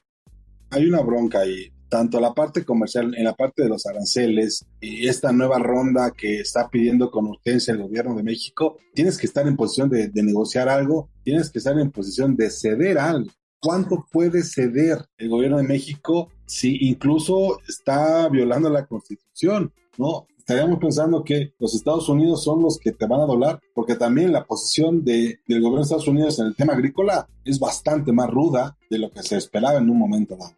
Hay 0.71 0.87
una 0.87 1.01
bronca 1.03 1.41
ahí, 1.41 1.73
tanto 1.89 2.21
la 2.21 2.35
parte 2.35 2.65
comercial, 2.65 3.15
en 3.17 3.25
la 3.25 3.35
parte 3.35 3.63
de 3.63 3.69
los 3.69 3.87
aranceles 3.87 4.65
y 4.81 5.07
esta 5.07 5.33
nueva 5.33 5.59
ronda 5.59 6.11
que 6.11 6.41
está 6.41 6.69
pidiendo 6.69 7.11
con 7.11 7.27
urgencia 7.27 7.73
el 7.73 7.83
gobierno 7.83 8.15
de 8.17 8.23
México, 8.23 8.79
tienes 8.95 9.19
que 9.19 9.27
estar 9.27 9.47
en 9.47 9.57
posición 9.57 9.89
de, 9.91 10.09
de 10.09 10.23
negociar 10.23 10.69
algo, 10.69 11.09
tienes 11.23 11.51
que 11.51 11.59
estar 11.59 11.79
en 11.79 11.91
posición 11.91 12.37
de 12.37 12.51
ceder 12.51 12.99
algo. 12.99 13.31
¿Cuánto 13.61 14.07
puede 14.13 14.43
ceder 14.43 14.99
el 15.17 15.29
gobierno 15.29 15.57
de 15.57 15.63
México 15.63 16.29
si 16.47 16.77
incluso 16.89 17.61
está 17.67 18.29
violando 18.29 18.69
la 18.69 18.87
constitución? 18.87 19.73
¿no? 19.99 20.27
Estaríamos 20.47 20.79
pensando 20.79 21.25
que 21.25 21.55
los 21.59 21.75
Estados 21.75 22.07
Unidos 22.11 22.45
son 22.45 22.63
los 22.63 22.79
que 22.79 22.93
te 22.93 23.07
van 23.07 23.23
a 23.23 23.25
doblar, 23.25 23.61
porque 23.75 23.95
también 23.95 24.31
la 24.31 24.45
posición 24.45 25.03
de, 25.03 25.41
del 25.49 25.63
gobierno 25.63 25.79
de 25.79 25.83
Estados 25.85 26.07
Unidos 26.07 26.39
en 26.39 26.47
el 26.47 26.55
tema 26.55 26.75
agrícola 26.75 27.27
es 27.47 27.59
bastante 27.59 28.13
más 28.13 28.31
ruda 28.31 28.77
de 28.91 28.99
lo 28.99 29.11
que 29.11 29.23
se 29.23 29.39
esperaba 29.39 29.79
en 29.79 29.89
un 29.89 29.99
momento 29.99 30.37
dado. 30.37 30.53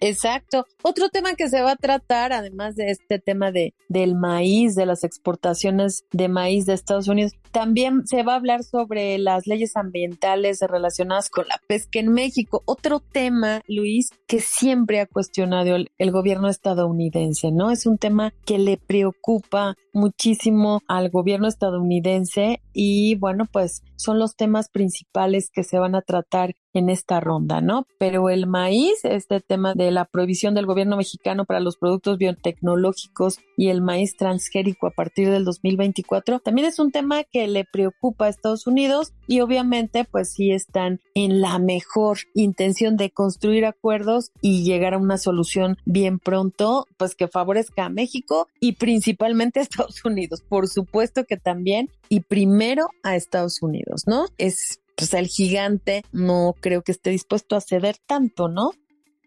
Exacto. 0.00 0.66
Otro 0.82 1.08
tema 1.08 1.34
que 1.34 1.48
se 1.48 1.60
va 1.60 1.72
a 1.72 1.76
tratar, 1.76 2.32
además 2.32 2.76
de 2.76 2.90
este 2.90 3.18
tema 3.18 3.50
de, 3.50 3.74
del 3.88 4.14
maíz, 4.14 4.74
de 4.74 4.86
las 4.86 5.04
exportaciones 5.04 6.04
de 6.12 6.28
maíz 6.28 6.66
de 6.66 6.74
Estados 6.74 7.08
Unidos, 7.08 7.32
también 7.50 8.06
se 8.06 8.22
va 8.22 8.34
a 8.34 8.36
hablar 8.36 8.62
sobre 8.62 9.18
las 9.18 9.46
leyes 9.46 9.76
ambientales 9.76 10.60
relacionadas 10.60 11.30
con 11.30 11.48
la 11.48 11.60
pesca 11.66 11.98
en 11.98 12.12
México. 12.12 12.62
Otro 12.66 13.00
tema, 13.00 13.62
Luis, 13.66 14.10
que 14.26 14.40
siempre 14.40 15.00
ha 15.00 15.06
cuestionado 15.06 15.76
el, 15.76 15.88
gobierno 16.12 16.48
estadounidense, 16.48 17.52
¿no? 17.52 17.70
Es 17.70 17.86
un 17.86 17.98
tema 17.98 18.32
que 18.44 18.58
le 18.58 18.76
preocupa 18.76 19.76
muchísimo 19.98 20.80
al 20.88 21.10
gobierno 21.10 21.48
estadounidense 21.48 22.62
y 22.72 23.16
bueno, 23.16 23.44
pues 23.50 23.82
son 23.96 24.18
los 24.18 24.36
temas 24.36 24.68
principales 24.68 25.50
que 25.52 25.64
se 25.64 25.78
van 25.78 25.94
a 25.94 26.02
tratar 26.02 26.54
en 26.74 26.88
esta 26.90 27.20
ronda, 27.20 27.60
¿no? 27.60 27.86
Pero 27.98 28.30
el 28.30 28.46
maíz, 28.46 29.04
este 29.04 29.40
tema 29.40 29.74
de 29.74 29.90
la 29.90 30.04
prohibición 30.04 30.54
del 30.54 30.66
gobierno 30.66 30.96
mexicano 30.96 31.44
para 31.44 31.60
los 31.60 31.76
productos 31.76 32.18
biotecnológicos 32.18 33.40
y 33.56 33.68
el 33.68 33.80
maíz 33.80 34.16
transgénico 34.16 34.86
a 34.86 34.90
partir 34.90 35.30
del 35.30 35.44
2024, 35.44 36.40
también 36.40 36.68
es 36.68 36.78
un 36.78 36.92
tema 36.92 37.24
que 37.24 37.48
le 37.48 37.64
preocupa 37.64 38.26
a 38.26 38.28
Estados 38.28 38.66
Unidos 38.66 39.12
y 39.26 39.40
obviamente 39.40 40.04
pues 40.04 40.32
sí 40.32 40.52
están 40.52 41.00
en 41.14 41.40
la 41.40 41.58
mejor 41.58 42.18
intención 42.34 42.96
de 42.96 43.10
construir 43.10 43.66
acuerdos 43.66 44.30
y 44.40 44.62
llegar 44.64 44.94
a 44.94 44.98
una 44.98 45.18
solución 45.18 45.78
bien 45.84 46.18
pronto, 46.18 46.86
pues 46.96 47.14
que 47.14 47.28
favorezca 47.28 47.86
a 47.86 47.90
México 47.90 48.48
y 48.60 48.72
principalmente 48.72 49.60
a 49.60 49.62
Estados 49.62 49.87
Unidos. 50.04 50.42
Por 50.48 50.68
supuesto 50.68 51.24
que 51.24 51.36
también 51.36 51.90
y 52.08 52.20
primero 52.20 52.88
a 53.02 53.16
Estados 53.16 53.62
Unidos, 53.62 54.02
¿no? 54.06 54.26
Es 54.38 54.80
pues 54.96 55.14
el 55.14 55.28
gigante 55.28 56.02
no 56.10 56.56
creo 56.60 56.82
que 56.82 56.90
esté 56.90 57.10
dispuesto 57.10 57.54
a 57.54 57.60
ceder 57.60 57.96
tanto, 58.04 58.48
¿no? 58.48 58.72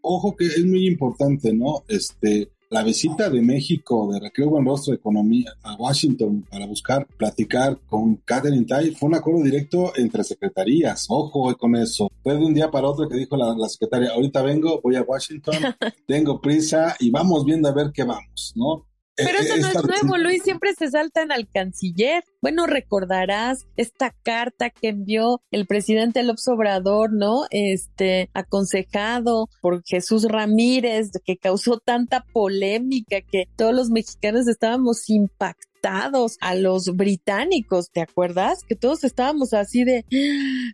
Ojo 0.02 0.36
que 0.36 0.46
es 0.46 0.66
muy 0.66 0.86
importante, 0.86 1.54
¿no? 1.54 1.84
Este, 1.88 2.52
la 2.70 2.84
visita 2.84 3.30
de 3.30 3.42
México 3.42 4.12
de 4.12 4.20
Raquel 4.20 4.48
Buenrostro 4.48 4.92
de 4.92 4.98
Economía 4.98 5.54
a 5.64 5.76
Washington 5.76 6.46
para 6.50 6.66
buscar 6.66 7.08
platicar 7.18 7.78
con 7.88 8.16
Catherine 8.26 8.66
Tai 8.66 8.92
fue 8.96 9.10
un 9.10 9.16
acuerdo 9.16 9.44
directo 9.44 9.94
entre 9.96 10.24
secretarías. 10.26 11.06
Ojo 11.08 11.56
con 11.58 11.76
eso. 11.76 12.10
Fue 12.22 12.34
de 12.34 12.46
un 12.46 12.54
día 12.54 12.70
para 12.70 12.88
otro 12.88 13.08
que 13.08 13.16
dijo 13.16 13.38
la, 13.38 13.54
la 13.58 13.70
secretaria, 13.70 14.12
ahorita 14.12 14.42
vengo, 14.42 14.82
voy 14.82 14.96
a 14.98 15.04
Washington, 15.04 15.56
tengo 16.08 16.42
prisa 16.42 16.96
y 17.00 17.12
vamos 17.12 17.46
viendo 17.46 17.70
a 17.70 17.74
ver 17.74 17.92
qué 17.94 18.04
vamos, 18.04 18.54
¿no? 18.56 18.86
Pero 19.26 19.40
eso 19.40 19.58
no 19.58 19.68
es 19.68 19.84
nuevo, 19.84 20.18
Luis, 20.18 20.44
siempre 20.44 20.74
se 20.74 20.90
saltan 20.90 21.32
al 21.32 21.48
canciller. 21.48 22.24
Bueno, 22.42 22.68
recordarás 22.68 23.68
esta 23.78 24.14
carta 24.24 24.70
que 24.70 24.90
envió 24.90 25.42
el 25.52 25.66
presidente 25.68 26.24
López 26.24 26.48
Obrador, 26.48 27.14
¿no? 27.14 27.46
Este, 27.50 28.30
aconsejado 28.34 29.50
por 29.62 29.84
Jesús 29.86 30.24
Ramírez, 30.24 31.12
que 31.24 31.38
causó 31.38 31.80
tanta 31.80 32.26
polémica 32.34 33.22
que 33.22 33.48
todos 33.56 33.74
los 33.74 33.90
mexicanos 33.90 34.48
estábamos 34.48 35.10
impactados 35.10 35.71
a 35.84 36.56
los 36.56 36.96
británicos, 36.96 37.90
¿te 37.92 38.02
acuerdas? 38.02 38.60
Que 38.68 38.76
todos 38.76 39.04
estábamos 39.04 39.54
así 39.54 39.84
de, 39.84 40.06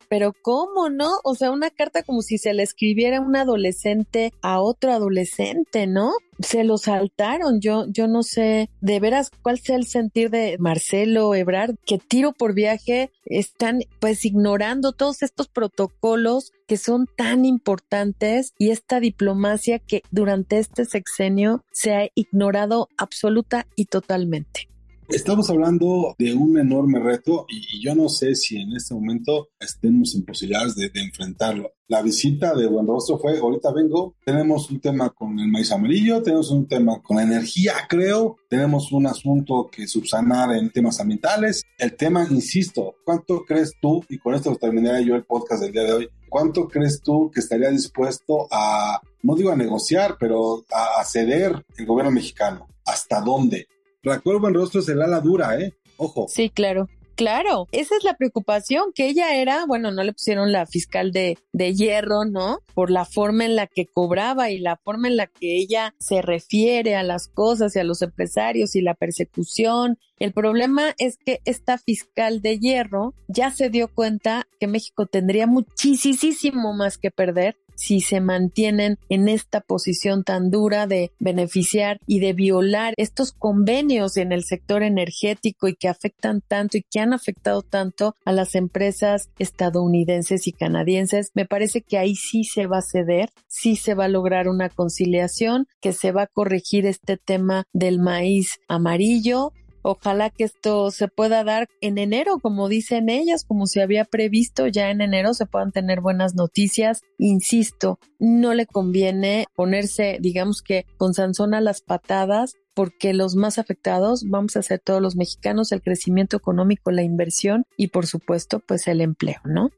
pero 0.09 0.33
¿cómo 0.41 0.89
no? 0.89 1.11
O 1.23 1.35
sea, 1.35 1.51
una 1.51 1.69
carta 1.69 2.03
como 2.03 2.21
si 2.21 2.37
se 2.37 2.53
le 2.53 2.63
escribiera 2.63 3.21
un 3.21 3.35
adolescente 3.35 4.33
a 4.41 4.59
otro 4.59 4.91
adolescente, 4.91 5.87
¿no? 5.87 6.13
Se 6.39 6.63
lo 6.63 6.77
saltaron, 6.77 7.61
yo, 7.61 7.85
yo 7.87 8.07
no 8.07 8.21
sé 8.21 8.69
de 8.81 8.99
veras 8.99 9.31
cuál 9.41 9.59
sea 9.59 9.75
el 9.75 9.87
sentir 9.87 10.29
de 10.29 10.57
Marcelo 10.59 11.33
Ebrard, 11.33 11.75
que 11.85 11.97
tiro 11.97 12.33
por 12.33 12.53
viaje 12.53 13.09
están 13.25 13.79
pues 13.99 14.23
ignorando 14.25 14.91
todos 14.91 15.23
estos 15.23 15.47
protocolos 15.47 16.51
que 16.67 16.77
son 16.77 17.07
tan 17.15 17.45
importantes 17.45 18.53
y 18.59 18.69
esta 18.69 18.99
diplomacia 18.99 19.79
que 19.79 20.03
durante 20.11 20.59
este 20.59 20.85
sexenio 20.85 21.63
se 21.71 21.95
ha 21.95 22.09
ignorado 22.13 22.89
absoluta 22.97 23.65
y 23.75 23.85
totalmente. 23.85 24.67
Estamos 25.09 25.49
hablando 25.49 26.15
de 26.19 26.33
un 26.33 26.57
enorme 26.57 26.99
reto 26.99 27.45
y, 27.47 27.81
yo 27.81 27.95
no 27.95 28.09
sé 28.09 28.35
si 28.35 28.57
en 28.57 28.75
este 28.75 28.93
momento 28.93 29.47
estemos 29.57 30.13
en 30.13 30.25
posibilidades 30.25 30.75
de, 30.75 30.91
enfrentarlo. 30.95 31.71
La 31.87 32.01
visita 32.01 32.53
de 32.53 32.67
Buenrostro 32.67 33.17
fue, 33.17 33.37
ahorita 33.39 33.71
vengo, 33.71 34.15
tenemos 34.25 34.69
un 34.69 34.81
tema 34.81 35.09
con 35.11 35.39
el 35.39 35.47
maíz 35.47 35.71
amarillo, 35.71 36.21
tenemos 36.21 36.51
un 36.51 36.67
tema 36.67 37.01
con 37.01 37.15
la 37.17 37.23
energía, 37.23 37.73
creo, 37.87 38.35
tenemos 38.49 38.91
un 38.91 39.07
asunto 39.07 39.69
que 39.71 39.87
subsanar 39.87 40.53
en 40.53 40.71
temas 40.71 40.99
ambientales. 40.99 41.63
El 41.77 41.95
tema, 41.95 42.27
insisto, 42.29 42.95
¿cuánto 43.05 43.45
crees 43.45 43.75
tú, 43.81 44.03
y 44.09 44.17
con 44.17 44.35
esto 44.35 44.57
terminaré 44.57 45.05
yo 45.05 45.15
el 45.15 45.23
podcast 45.23 45.63
del 45.63 45.71
día 45.71 45.83
de 45.83 45.93
hoy, 45.93 46.09
cuánto 46.27 46.67
crees 46.67 47.01
tú 47.01 47.31
que 47.33 47.39
estaría 47.39 47.69
dispuesto 47.69 48.49
a, 48.51 48.99
no 49.23 49.35
digo 49.35 49.51
a 49.51 49.55
negociar, 49.55 50.17
pero 50.19 50.65
a 50.69 51.01
ceder 51.05 51.65
el 51.77 51.85
gobierno 51.85 52.11
mexicano? 52.11 52.67
¿Hasta 52.85 53.21
dónde? 53.21 53.67
Raquel 54.07 54.39
Buenrostro 54.39 54.81
es 54.81 54.89
el 54.89 55.01
ala 55.01 55.21
dura, 55.21 55.59
¿eh? 55.59 55.73
Ojo. 55.97 56.27
Sí, 56.29 56.49
claro. 56.49 56.87
Claro, 57.17 57.67
esa 57.71 57.97
es 57.97 58.03
la 58.03 58.13
preocupación, 58.13 58.91
que 58.93 59.07
ella 59.07 59.41
era, 59.41 59.65
bueno, 59.65 59.89
no 59.89 60.03
le 60.03 60.13
pusieron 60.13 60.51
la 60.51 60.67
fiscal 60.67 61.11
de, 61.11 61.39
de 61.51 61.73
hierro, 61.73 62.25
¿no? 62.25 62.59
Por 62.75 62.91
la 62.91 63.05
forma 63.05 63.43
en 63.43 63.55
la 63.55 63.65
que 63.65 63.87
cobraba 63.87 64.51
y 64.51 64.59
la 64.59 64.77
forma 64.77 65.07
en 65.07 65.17
la 65.17 65.25
que 65.25 65.57
ella 65.57 65.95
se 65.97 66.21
refiere 66.21 66.95
a 66.95 67.01
las 67.01 67.27
cosas 67.27 67.75
y 67.75 67.79
a 67.79 67.83
los 67.83 68.03
empresarios 68.03 68.75
y 68.75 68.81
la 68.81 68.93
persecución. 68.93 69.97
El 70.19 70.31
problema 70.31 70.93
es 70.99 71.17
que 71.17 71.39
esta 71.45 71.79
fiscal 71.79 72.43
de 72.43 72.59
hierro 72.59 73.15
ya 73.27 73.49
se 73.49 73.71
dio 73.71 73.87
cuenta 73.87 74.47
que 74.59 74.67
México 74.67 75.07
tendría 75.07 75.47
muchísimo 75.47 76.73
más 76.73 76.99
que 76.99 77.09
perder 77.09 77.55
si 77.77 78.01
se 78.01 78.19
mantienen 78.19 78.97
en 79.07 79.29
esta 79.29 79.61
posición 79.61 80.23
tan 80.23 80.49
dura 80.49 80.87
de 80.87 81.11
beneficiar 81.19 81.99
y 82.07 82.19
de 82.19 82.33
violar 82.33 82.93
estos 82.97 83.31
convenios 83.31 84.17
en 84.17 84.31
el 84.31 84.43
sector 84.43 84.83
energético 84.83 85.67
y 85.67 85.75
que 85.75 85.87
afectan 85.87 86.41
tanto 86.41 86.77
y 86.77 86.83
que 86.83 86.99
han 86.99 87.13
afectado 87.13 87.61
tanto 87.61 88.15
a 88.25 88.31
las 88.31 88.55
empresas 88.55 89.29
estadounidenses 89.37 90.47
y 90.47 90.51
canadienses, 90.51 91.31
me 91.35 91.45
parece 91.45 91.81
que 91.81 91.97
ahí 91.97 92.15
sí 92.15 92.43
se 92.43 92.65
va 92.65 92.79
a 92.79 92.81
ceder, 92.81 93.29
sí 93.47 93.75
se 93.75 93.93
va 93.93 94.05
a 94.05 94.09
lograr 94.09 94.49
una 94.49 94.69
conciliación, 94.69 95.67
que 95.79 95.93
se 95.93 96.11
va 96.11 96.23
a 96.23 96.27
corregir 96.27 96.85
este 96.85 97.17
tema 97.17 97.65
del 97.73 97.99
maíz 97.99 98.59
amarillo 98.67 99.53
Ojalá 99.89 100.30
que 100.30 100.43
esto 100.43 100.91
se 100.91 101.08
pueda 101.08 101.45
dar 101.45 101.69
en 101.80 101.97
enero, 101.97 102.39
como 102.41 102.67
dicen 102.67 103.08
ellas, 103.08 103.45
como 103.45 103.67
se 103.67 103.82
había 103.82 104.04
previsto, 104.04 104.67
ya 104.67 104.91
en 104.91 105.00
enero 105.00 105.34
se 105.34 105.45
puedan 105.45 105.71
tener 105.71 106.02
buenas 106.02 106.36
noticias. 106.36 107.04
Insisto, 107.17 107.97
no 108.19 108.54
le 108.54 108.65
conviene 108.65 109.45
ponerse, 109.56 110.17
digamos 110.19 110.62
que 110.62 110.86
con 110.97 111.13
Sansón 111.13 111.54
a 111.54 111.62
las 111.62 111.80
patadas, 111.80 112.56
porque 112.73 113.13
los 113.13 113.38
más 113.38 113.60
afectados 113.60 114.26
vamos 114.28 114.58
a 114.58 114.62
ser 114.62 114.82
todos 114.84 115.02
los 115.02 115.15
mexicanos, 115.15 115.71
el 115.71 115.82
crecimiento 115.82 116.36
económico, 116.36 116.91
la 116.91 117.04
inversión 117.04 117.63
y 117.78 117.88
por 117.88 118.08
supuesto, 118.08 118.60
pues 118.60 118.89
el 118.89 119.00
empleo, 119.00 119.39
¿no? 119.45 119.69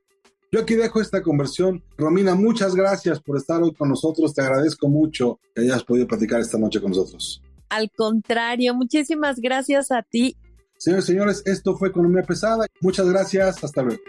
Yo 0.52 0.62
aquí 0.62 0.74
dejo 0.74 1.02
esta 1.02 1.22
conversión. 1.22 1.84
Romina, 2.00 2.34
muchas 2.34 2.74
gracias 2.74 3.22
por 3.22 3.38
estar 3.38 3.62
hoy 3.62 3.76
con 3.76 3.90
nosotros. 3.90 4.34
Te 4.34 4.42
agradezco 4.42 4.88
mucho 4.88 5.40
que 5.54 5.62
hayas 5.62 5.84
podido 5.84 6.08
platicar 6.08 6.42
esta 6.42 6.58
noche 6.58 6.82
con 6.82 6.90
nosotros. 6.90 7.44
Al 7.70 7.92
contrario, 7.92 8.74
muchísimas 8.74 9.40
gracias 9.40 9.92
a 9.92 10.02
ti. 10.02 10.36
Señores 10.78 11.06
y 11.06 11.08
señores, 11.08 11.44
esto 11.46 11.76
fue 11.78 11.90
Economía 11.90 12.24
Pesada. 12.24 12.66
Muchas 12.82 13.08
gracias. 13.08 13.64
Hasta 13.64 13.84
luego. 13.84 14.02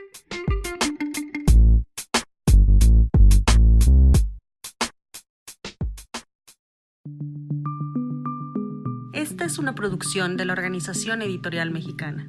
Esta 9.12 9.44
es 9.44 9.58
una 9.58 9.74
producción 9.74 10.36
de 10.36 10.44
la 10.44 10.52
Organización 10.54 11.20
Editorial 11.22 11.70
Mexicana. 11.70 12.28